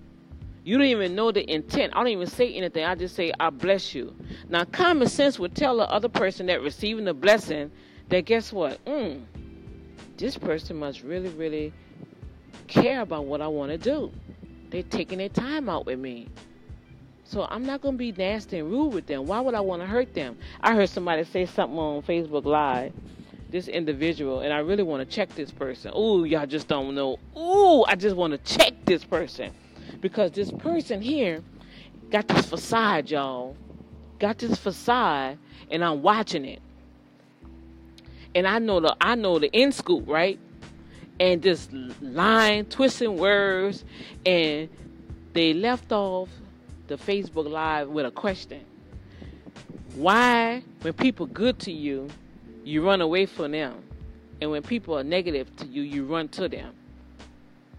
You 0.66 0.80
don't 0.80 0.88
even 0.88 1.14
know 1.14 1.32
the 1.32 1.48
intent. 1.50 1.94
I 1.96 2.00
don't 2.00 2.08
even 2.08 2.26
say 2.26 2.52
anything. 2.56 2.84
I 2.84 2.96
just 2.96 3.16
say, 3.16 3.32
I 3.40 3.52
bless 3.52 3.94
you. 3.94 4.16
Now, 4.50 4.64
common 4.64 5.08
sense 5.08 5.38
would 5.38 5.56
tell 5.56 5.78
the 5.78 5.88
other 5.92 6.10
person 6.10 6.48
that 6.48 6.64
receiving 6.64 7.06
the 7.06 7.14
blessing 7.14 7.70
that 8.10 8.26
guess 8.26 8.52
what? 8.52 8.84
Mm, 8.86 9.22
this 10.18 10.40
person 10.40 10.78
must 10.78 11.04
really, 11.04 11.30
really 11.30 11.72
care 12.66 13.02
about 13.02 13.26
what 13.26 13.42
I 13.42 13.48
want 13.48 13.74
to 13.74 13.78
do. 13.78 14.12
They're 14.72 14.82
taking 14.82 15.20
their 15.20 15.30
time 15.30 15.70
out 15.70 15.86
with 15.86 16.00
me. 16.00 16.30
So 17.26 17.46
I'm 17.48 17.64
not 17.64 17.82
going 17.82 17.94
to 17.94 18.00
be 18.00 18.12
nasty 18.12 18.58
and 18.58 18.72
rude 18.72 18.92
with 18.92 19.06
them. 19.06 19.28
Why 19.28 19.42
would 19.42 19.54
I 19.54 19.62
want 19.62 19.84
to 19.84 19.88
hurt 19.88 20.16
them? 20.16 20.36
I 20.62 20.74
heard 20.74 20.90
somebody 20.90 21.26
say 21.26 21.46
something 21.46 21.78
on 21.78 22.02
Facebook 22.02 22.46
Live, 22.46 22.92
this 23.52 23.68
individual, 23.68 24.40
and 24.40 24.52
I 24.52 24.60
really 24.60 24.84
want 24.84 25.08
to 25.08 25.16
check 25.16 25.30
this 25.36 25.52
person. 25.52 25.92
Ooh, 25.96 26.24
y'all 26.24 26.48
just 26.48 26.68
don't 26.68 26.96
know. 26.96 27.20
Ooh, 27.38 27.84
I 27.88 27.94
just 27.94 28.16
want 28.16 28.32
to 28.34 28.58
check 28.58 28.74
this 28.86 29.04
person. 29.04 29.52
Because 30.02 30.32
this 30.32 30.52
person 30.52 31.02
here 31.02 31.44
got 32.10 32.28
this 32.28 32.46
facade, 32.46 33.10
y'all. 33.10 33.56
Got 34.20 34.38
this 34.38 34.58
facade, 34.58 35.38
and 35.70 35.84
I'm 35.84 36.02
watching 36.02 36.46
it. 36.46 36.62
And 38.34 38.48
I 38.48 38.60
know 38.60 38.80
the 38.80 38.96
I 39.00 39.16
know 39.16 39.40
the 39.40 39.54
end 39.54 39.74
scoop, 39.74 40.08
right? 40.08 40.40
And 41.20 41.42
just 41.42 41.72
lying, 42.02 42.66
twisting 42.66 43.18
words, 43.18 43.86
and 44.26 44.70
they 45.34 45.54
left 45.54 45.92
off 45.92 46.30
the 46.88 46.98
Facebook 46.98 47.50
Live 47.50 47.90
with 47.90 48.06
a 48.06 48.12
question. 48.12 48.64
Why, 49.96 50.64
when 50.82 50.94
people 50.94 51.26
good 51.26 51.60
to 51.60 51.72
you, 51.72 52.10
you 52.64 52.86
run 52.86 53.02
away 53.02 53.26
from 53.26 53.52
them? 53.52 53.82
And 54.42 54.52
when 54.52 54.62
people 54.62 54.98
are 54.98 55.04
negative 55.04 55.54
to 55.58 55.66
you, 55.66 55.82
you 55.82 56.06
run 56.06 56.28
to 56.30 56.50
them. 56.50 56.74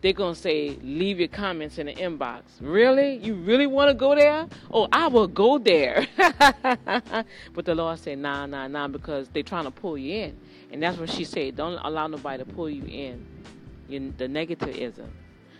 They're 0.07 0.13
to 0.13 0.37
say, 0.37 0.79
leave 0.85 1.19
your 1.19 1.27
comments 1.27 1.79
in 1.79 1.87
the 1.87 1.95
inbox. 1.95 2.43
Really? 2.61 3.17
You 3.17 3.35
really 3.35 3.67
want 3.67 3.89
to 3.89 3.95
go 3.95 4.15
there? 4.15 4.47
Oh, 4.71 4.87
I 4.93 5.09
will 5.09 5.27
go 5.27 5.59
there. 5.59 6.07
but 6.17 7.65
the 7.65 7.75
Lord 7.75 7.99
said, 7.99 8.19
nah, 8.19 8.47
nah, 8.47 8.69
nah, 8.69 8.87
because 8.87 9.29
they're 9.31 9.43
trying 9.43 9.65
to 9.65 9.73
pull 9.73 9.99
you 9.99 10.15
in. 10.15 10.39
And 10.71 10.81
that's 10.81 10.97
what 10.97 11.11
she 11.11 11.25
said. 11.25 11.57
Don't 11.57 11.81
allow 11.83 12.07
nobody 12.07 12.45
to 12.45 12.49
pull 12.49 12.71
you 12.71 12.85
in. 12.85 13.27
The 13.89 14.29
negativism. 14.29 15.09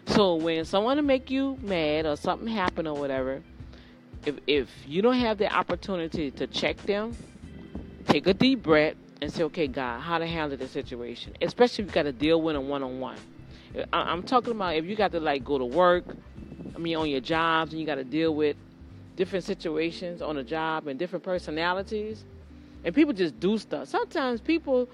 So 0.07 0.37
when 0.37 0.65
someone 0.65 1.05
make 1.05 1.29
you 1.29 1.59
mad 1.61 2.07
or 2.07 2.17
something 2.17 2.47
happen 2.47 2.87
or 2.87 2.97
whatever, 2.97 3.43
if 4.25 4.37
if 4.47 4.69
you 4.87 5.03
don't 5.03 5.15
have 5.15 5.39
the 5.39 5.53
opportunity 5.53 6.31
to 6.31 6.47
check 6.47 6.77
them, 6.83 7.17
take 8.07 8.29
a 8.29 8.35
deep 8.35 8.63
breath 8.63 8.95
and 9.21 9.33
say, 9.33 9.43
okay, 9.43 9.67
God, 9.67 10.03
how 10.03 10.19
to 10.19 10.27
handle 10.27 10.57
the 10.57 10.69
situation, 10.69 11.35
especially 11.43 11.83
if 11.83 11.91
you 11.91 11.95
got 11.95 12.05
to 12.05 12.13
deal 12.13 12.41
with 12.41 12.55
them 12.55 12.69
one 12.69 12.85
on 12.85 13.01
one. 13.01 13.19
I'm 13.93 14.23
talking 14.23 14.53
about 14.53 14.77
if 14.77 14.85
you 14.85 14.97
got 14.97 15.13
to 15.13 15.21
like 15.21 15.45
go 15.45 15.59
to 15.59 15.65
work, 15.65 16.05
I 16.75 16.79
mean 16.79 16.97
on 16.97 17.09
your 17.09 17.21
jobs, 17.21 17.73
and 17.73 17.81
you 17.81 17.87
got 17.87 17.97
to 17.97 18.05
deal 18.05 18.35
with 18.35 18.57
different 19.17 19.45
situations 19.45 20.23
on 20.23 20.37
a 20.37 20.45
job 20.45 20.87
and 20.87 20.99
different 20.99 21.25
personalities, 21.25 22.25
and 22.85 22.95
people 22.95 23.13
just 23.13 23.39
do 23.41 23.59
stuff. 23.59 23.89
Sometimes 23.89 24.41
people 24.41 24.89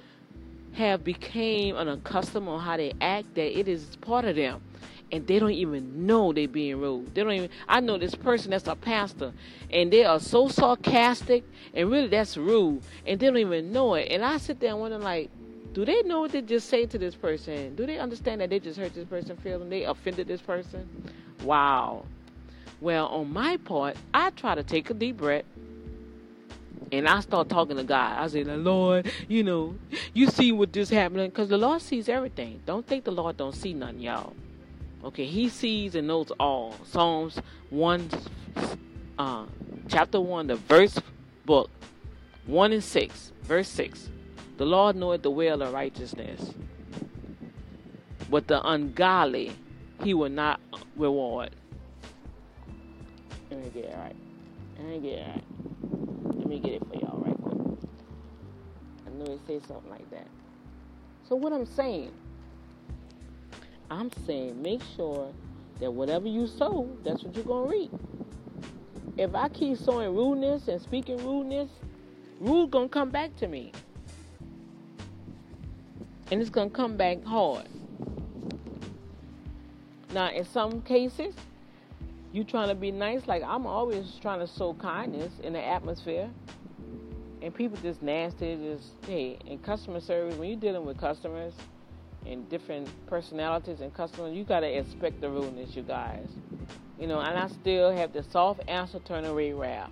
have 0.75 1.05
became 1.05 1.77
an 1.77 1.89
accustomed 1.89 2.49
on 2.49 2.61
how 2.61 2.77
they 2.77 2.93
act 3.01 3.35
that 3.35 3.59
it 3.59 3.69
is 3.69 3.97
part 3.97 4.25
of 4.25 4.37
them 4.37 4.63
and 5.13 5.27
they 5.27 5.39
don't 5.39 5.53
even 5.53 6.07
know 6.07 6.33
they're 6.33 6.49
being 6.49 6.81
rude. 6.81 7.15
They 7.15 7.23
don't 7.23 7.33
even. 7.33 7.51
I 7.69 7.81
know 7.81 7.99
this 7.99 8.15
person 8.15 8.51
that's 8.51 8.67
a 8.67 8.75
pastor, 8.75 9.33
and 9.71 9.93
they 9.93 10.05
are 10.05 10.19
so 10.19 10.49
sarcastic, 10.49 11.45
and 11.75 11.91
really 11.91 12.09
that's 12.09 12.37
rude, 12.39 12.83
and 13.07 13.21
they 13.21 13.27
don't 13.27 13.37
even 13.37 13.73
know 13.73 13.95
it. 13.95 14.11
And 14.11 14.25
I 14.25 14.39
sit 14.39 14.59
there 14.59 14.71
and 14.71 14.81
wonder, 14.81 14.99
like, 14.99 15.31
do 15.73 15.85
they 15.85 16.03
know 16.03 16.21
what 16.21 16.33
they 16.33 16.43
just 16.43 16.69
say 16.69 16.87
to 16.87 16.99
this 16.99 17.15
person? 17.15 17.75
Do 17.75 17.87
they 17.87 17.99
understand 17.99 18.41
that 18.41 18.51
they 18.51 18.59
just 18.59 18.79
hurt 18.79 18.95
this 18.95 19.07
person 19.07 19.37
feeling? 19.39 19.71
They 19.71 19.85
offended 19.85 20.29
this 20.29 20.43
person? 20.43 20.89
Wow. 21.43 22.05
Well, 22.81 23.07
on 23.07 23.33
my 23.33 23.57
part, 23.59 23.97
I 24.13 24.31
try 24.31 24.55
to 24.55 24.63
take 24.63 24.91
a 24.91 24.95
deep 24.95 25.17
breath. 25.17 25.45
And 26.91 27.09
I 27.09 27.21
start 27.21 27.49
talking 27.49 27.79
to 27.79 27.85
God. 27.85 28.19
I 28.19 28.27
say, 28.29 28.45
Lord, 28.45 29.11
you 29.27 29.43
know, 29.43 29.77
you 30.13 30.27
see 30.27 30.53
what 30.53 30.75
this 30.75 30.91
happening. 30.91 31.31
Because 31.31 31.49
the 31.49 31.57
Lord 31.57 31.81
sees 31.81 32.09
everything. 32.09 32.61
Don't 32.67 32.87
think 32.87 33.05
the 33.05 33.13
Lord 33.13 33.39
don't 33.39 33.55
see 33.55 33.73
nothing, 33.73 34.01
y'all. 34.01 34.35
Okay, 35.05 35.25
he 35.25 35.49
sees 35.49 35.95
and 35.95 36.07
knows 36.07 36.31
all. 36.39 36.77
Psalms 36.85 37.39
1, 37.71 38.11
uh, 39.19 39.47
chapter 39.89 40.21
1, 40.21 40.49
the 40.49 40.57
verse 40.57 40.99
book, 41.47 41.71
1 42.47 42.73
and 42.73 42.85
6, 42.85 43.33
verse 43.43 43.69
6. 43.69 44.11
The 44.59 44.67
Lord 44.67 44.97
knoweth 44.97 45.23
the 45.23 45.31
way 45.31 45.49
of 45.49 45.61
righteousness, 45.73 46.53
but 48.31 48.47
the 48.47 48.67
ungodly 48.69 49.53
he 50.03 50.15
will 50.15 50.29
not 50.29 50.61
reward. 50.97 51.51
Let 53.51 53.65
me 53.65 53.71
get 53.71 53.85
it 53.85 53.97
right. 53.97 54.17
Let 54.79 54.87
me 54.87 54.99
get 54.99 55.13
it 55.19 55.27
right. 55.27 55.45
Let 56.37 56.47
me 56.47 56.59
get 56.59 56.73
it 56.75 56.83
for 56.87 56.97
y'all 56.97 57.19
right 57.19 57.37
quick. 57.43 57.79
I 59.07 59.11
know 59.11 59.33
it 59.33 59.41
says 59.47 59.63
something 59.67 59.91
like 59.91 60.09
that. 60.11 60.27
So 61.29 61.37
what 61.37 61.53
I'm 61.53 61.67
saying, 61.67 62.13
I'm 63.91 64.11
saying 64.27 64.61
make 64.61 64.83
sure 64.97 65.33
that 65.81 65.91
whatever 65.91 66.29
you 66.29 66.47
sow, 66.47 66.89
that's 67.05 67.23
what 67.25 67.35
you're 67.35 67.45
gonna 67.45 67.69
reap. 67.69 67.91
If 69.17 69.35
I 69.35 69.49
keep 69.49 69.77
sowing 69.79 70.15
rudeness 70.15 70.69
and 70.69 70.81
speaking 70.81 71.19
rudeness, 71.19 71.71
rude 72.41 72.71
gonna 72.71 72.89
come 72.89 73.11
back 73.11 73.35
to 73.37 73.49
me. 73.49 73.73
And 76.33 76.41
it's 76.41 76.49
gonna 76.49 76.71
come 76.71 76.97
back 76.97 77.23
hard. 77.25 77.69
Now 80.15 80.31
in 80.31 80.47
some 80.47 80.81
cases, 80.81 81.35
you 82.33 82.43
trying 82.43 82.69
to 82.69 82.75
be 82.75 82.91
nice, 82.91 83.27
like 83.27 83.43
I'm 83.43 83.67
always 83.67 84.19
trying 84.23 84.39
to 84.39 84.47
sow 84.47 84.73
kindness 84.73 85.35
in 85.43 85.53
the 85.53 85.63
atmosphere. 85.63 86.31
And 87.43 87.55
people 87.55 87.77
just 87.83 88.01
nasty, 88.01 88.57
just 88.57 88.95
hey, 89.07 89.37
in 89.45 89.59
customer 89.59 90.01
service, 90.01 90.35
when 90.37 90.49
you're 90.49 90.59
dealing 90.59 90.87
with 90.87 90.97
customers, 90.97 91.53
and 92.25 92.49
different 92.49 92.89
personalities 93.07 93.83
and 93.83 93.93
customers, 93.93 94.35
you 94.35 94.45
gotta 94.45 94.79
expect 94.79 95.21
the 95.21 95.29
rudeness, 95.29 95.77
you 95.77 95.83
guys. 95.83 96.29
You 96.99 97.09
know, 97.09 97.21
and 97.21 97.39
I 97.39 97.49
still 97.49 97.95
have 97.95 98.15
the 98.15 98.23
soft 98.23 98.63
answer 98.69 99.01
turn 99.01 99.27
away 99.27 99.53
wrath. 99.53 99.91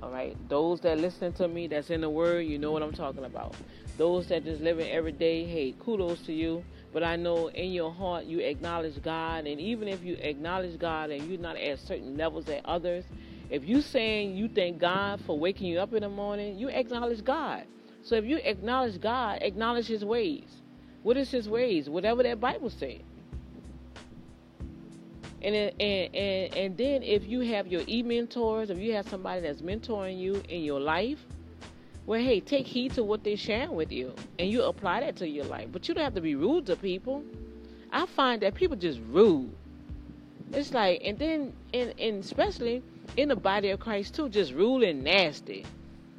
All 0.00 0.10
right, 0.10 0.36
those 0.48 0.80
that 0.82 0.98
listen 0.98 1.32
to 1.34 1.48
me, 1.48 1.66
that's 1.66 1.90
in 1.90 2.02
the 2.02 2.08
word, 2.08 2.46
you 2.46 2.56
know 2.56 2.70
what 2.70 2.84
I'm 2.84 2.92
talking 2.92 3.24
about. 3.24 3.56
Those 4.00 4.28
that 4.28 4.44
just 4.44 4.62
living 4.62 4.90
every 4.90 5.12
day, 5.12 5.44
hey, 5.44 5.74
kudos 5.78 6.22
to 6.22 6.32
you. 6.32 6.64
But 6.90 7.04
I 7.04 7.16
know 7.16 7.48
in 7.48 7.70
your 7.70 7.92
heart 7.92 8.24
you 8.24 8.38
acknowledge 8.38 9.02
God, 9.02 9.46
and 9.46 9.60
even 9.60 9.88
if 9.88 10.02
you 10.02 10.16
acknowledge 10.22 10.78
God 10.78 11.10
and 11.10 11.30
you're 11.30 11.38
not 11.38 11.58
at 11.58 11.78
certain 11.80 12.16
levels 12.16 12.48
at 12.48 12.64
others, 12.64 13.04
if 13.50 13.62
you 13.68 13.82
saying 13.82 14.38
you 14.38 14.48
thank 14.48 14.78
God 14.78 15.20
for 15.26 15.38
waking 15.38 15.66
you 15.66 15.80
up 15.80 15.92
in 15.92 16.00
the 16.00 16.08
morning, 16.08 16.56
you 16.58 16.70
acknowledge 16.70 17.22
God. 17.22 17.64
So 18.02 18.14
if 18.14 18.24
you 18.24 18.38
acknowledge 18.38 18.98
God, 19.02 19.40
acknowledge 19.42 19.88
His 19.88 20.02
ways. 20.02 20.48
What 21.02 21.18
is 21.18 21.30
his 21.30 21.46
ways? 21.46 21.90
Whatever 21.90 22.22
that 22.22 22.40
Bible 22.40 22.70
said. 22.70 23.02
And, 25.42 25.54
and 25.54 26.14
and 26.14 26.54
and 26.54 26.78
then 26.78 27.02
if 27.02 27.26
you 27.26 27.40
have 27.40 27.66
your 27.66 27.82
e-mentors, 27.86 28.70
if 28.70 28.78
you 28.78 28.94
have 28.94 29.06
somebody 29.10 29.42
that's 29.42 29.60
mentoring 29.60 30.18
you 30.18 30.42
in 30.48 30.62
your 30.62 30.80
life, 30.80 31.18
well, 32.10 32.20
hey, 32.20 32.40
take 32.40 32.66
heed 32.66 32.92
to 32.94 33.04
what 33.04 33.22
they're 33.22 33.36
sharing 33.36 33.76
with 33.76 33.92
you, 33.92 34.12
and 34.36 34.50
you 34.50 34.64
apply 34.64 34.98
that 34.98 35.14
to 35.14 35.28
your 35.28 35.44
life. 35.44 35.68
But 35.70 35.86
you 35.86 35.94
don't 35.94 36.02
have 36.02 36.16
to 36.16 36.20
be 36.20 36.34
rude 36.34 36.66
to 36.66 36.74
people. 36.74 37.22
I 37.92 38.04
find 38.06 38.42
that 38.42 38.56
people 38.56 38.76
just 38.76 38.98
rude. 39.10 39.52
It's 40.52 40.74
like, 40.74 41.02
and 41.04 41.16
then, 41.20 41.52
and, 41.72 41.94
and 42.00 42.24
especially 42.24 42.82
in 43.16 43.28
the 43.28 43.36
body 43.36 43.70
of 43.70 43.78
Christ 43.78 44.16
too, 44.16 44.28
just 44.28 44.52
rude 44.54 44.82
and 44.82 45.04
nasty. 45.04 45.64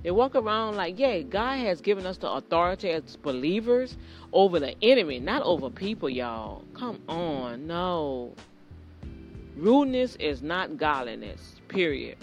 They 0.02 0.12
walk 0.12 0.34
around 0.34 0.78
like, 0.78 0.98
yeah, 0.98 1.20
God 1.24 1.58
has 1.58 1.82
given 1.82 2.06
us 2.06 2.16
the 2.16 2.32
authority 2.32 2.92
as 2.92 3.18
believers 3.18 3.98
over 4.32 4.62
the 4.62 4.82
enemy, 4.82 5.20
not 5.20 5.42
over 5.42 5.70
people, 5.70 6.10
y'all. 6.10 6.64
Come 6.74 7.02
on, 7.10 7.68
no. 7.68 8.34
Rudeness 9.58 10.16
is 10.16 10.42
not 10.42 10.78
godliness, 10.78 11.56
period. 11.68 12.16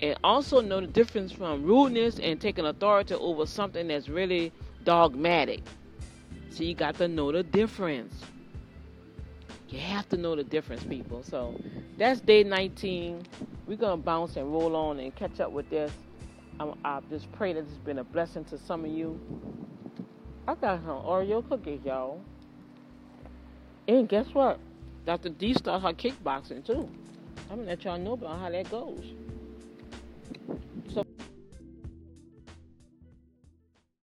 And 0.00 0.16
also 0.22 0.60
know 0.60 0.80
the 0.80 0.86
difference 0.86 1.32
from 1.32 1.64
rudeness 1.64 2.18
and 2.18 2.40
taking 2.40 2.66
authority 2.66 3.14
over 3.14 3.46
something 3.46 3.88
that's 3.88 4.08
really 4.08 4.52
dogmatic. 4.84 5.62
So 6.50 6.62
you 6.62 6.74
got 6.74 6.94
to 6.96 7.08
know 7.08 7.32
the 7.32 7.42
difference. 7.42 8.14
You 9.68 9.80
have 9.80 10.08
to 10.10 10.16
know 10.16 10.34
the 10.34 10.44
difference, 10.44 10.84
people. 10.84 11.22
So 11.22 11.60
that's 11.96 12.20
day 12.20 12.44
19. 12.44 13.22
We're 13.66 13.76
to 13.76 13.96
bounce 13.96 14.36
and 14.36 14.50
roll 14.50 14.74
on 14.76 14.98
and 14.98 15.14
catch 15.14 15.40
up 15.40 15.52
with 15.52 15.68
this. 15.68 15.92
I, 16.58 16.72
I 16.84 17.00
just 17.10 17.30
pray 17.32 17.52
that 17.52 17.60
it's 17.60 17.72
been 17.84 17.98
a 17.98 18.04
blessing 18.04 18.44
to 18.46 18.58
some 18.58 18.84
of 18.84 18.90
you. 18.90 19.20
I 20.46 20.54
got 20.54 20.80
some 20.80 21.02
Oreo 21.02 21.46
cookies, 21.46 21.80
y'all. 21.84 22.22
And 23.86 24.08
guess 24.08 24.26
what? 24.32 24.58
Dr. 25.04 25.30
D 25.30 25.54
started 25.54 25.86
her 25.86 25.92
kickboxing 25.92 26.64
too. 26.64 26.88
I'm 27.50 27.58
gonna 27.58 27.68
let 27.68 27.84
y'all 27.84 27.98
know 27.98 28.12
about 28.12 28.38
how 28.38 28.50
that 28.50 28.70
goes. 28.70 29.04
So 30.94 31.04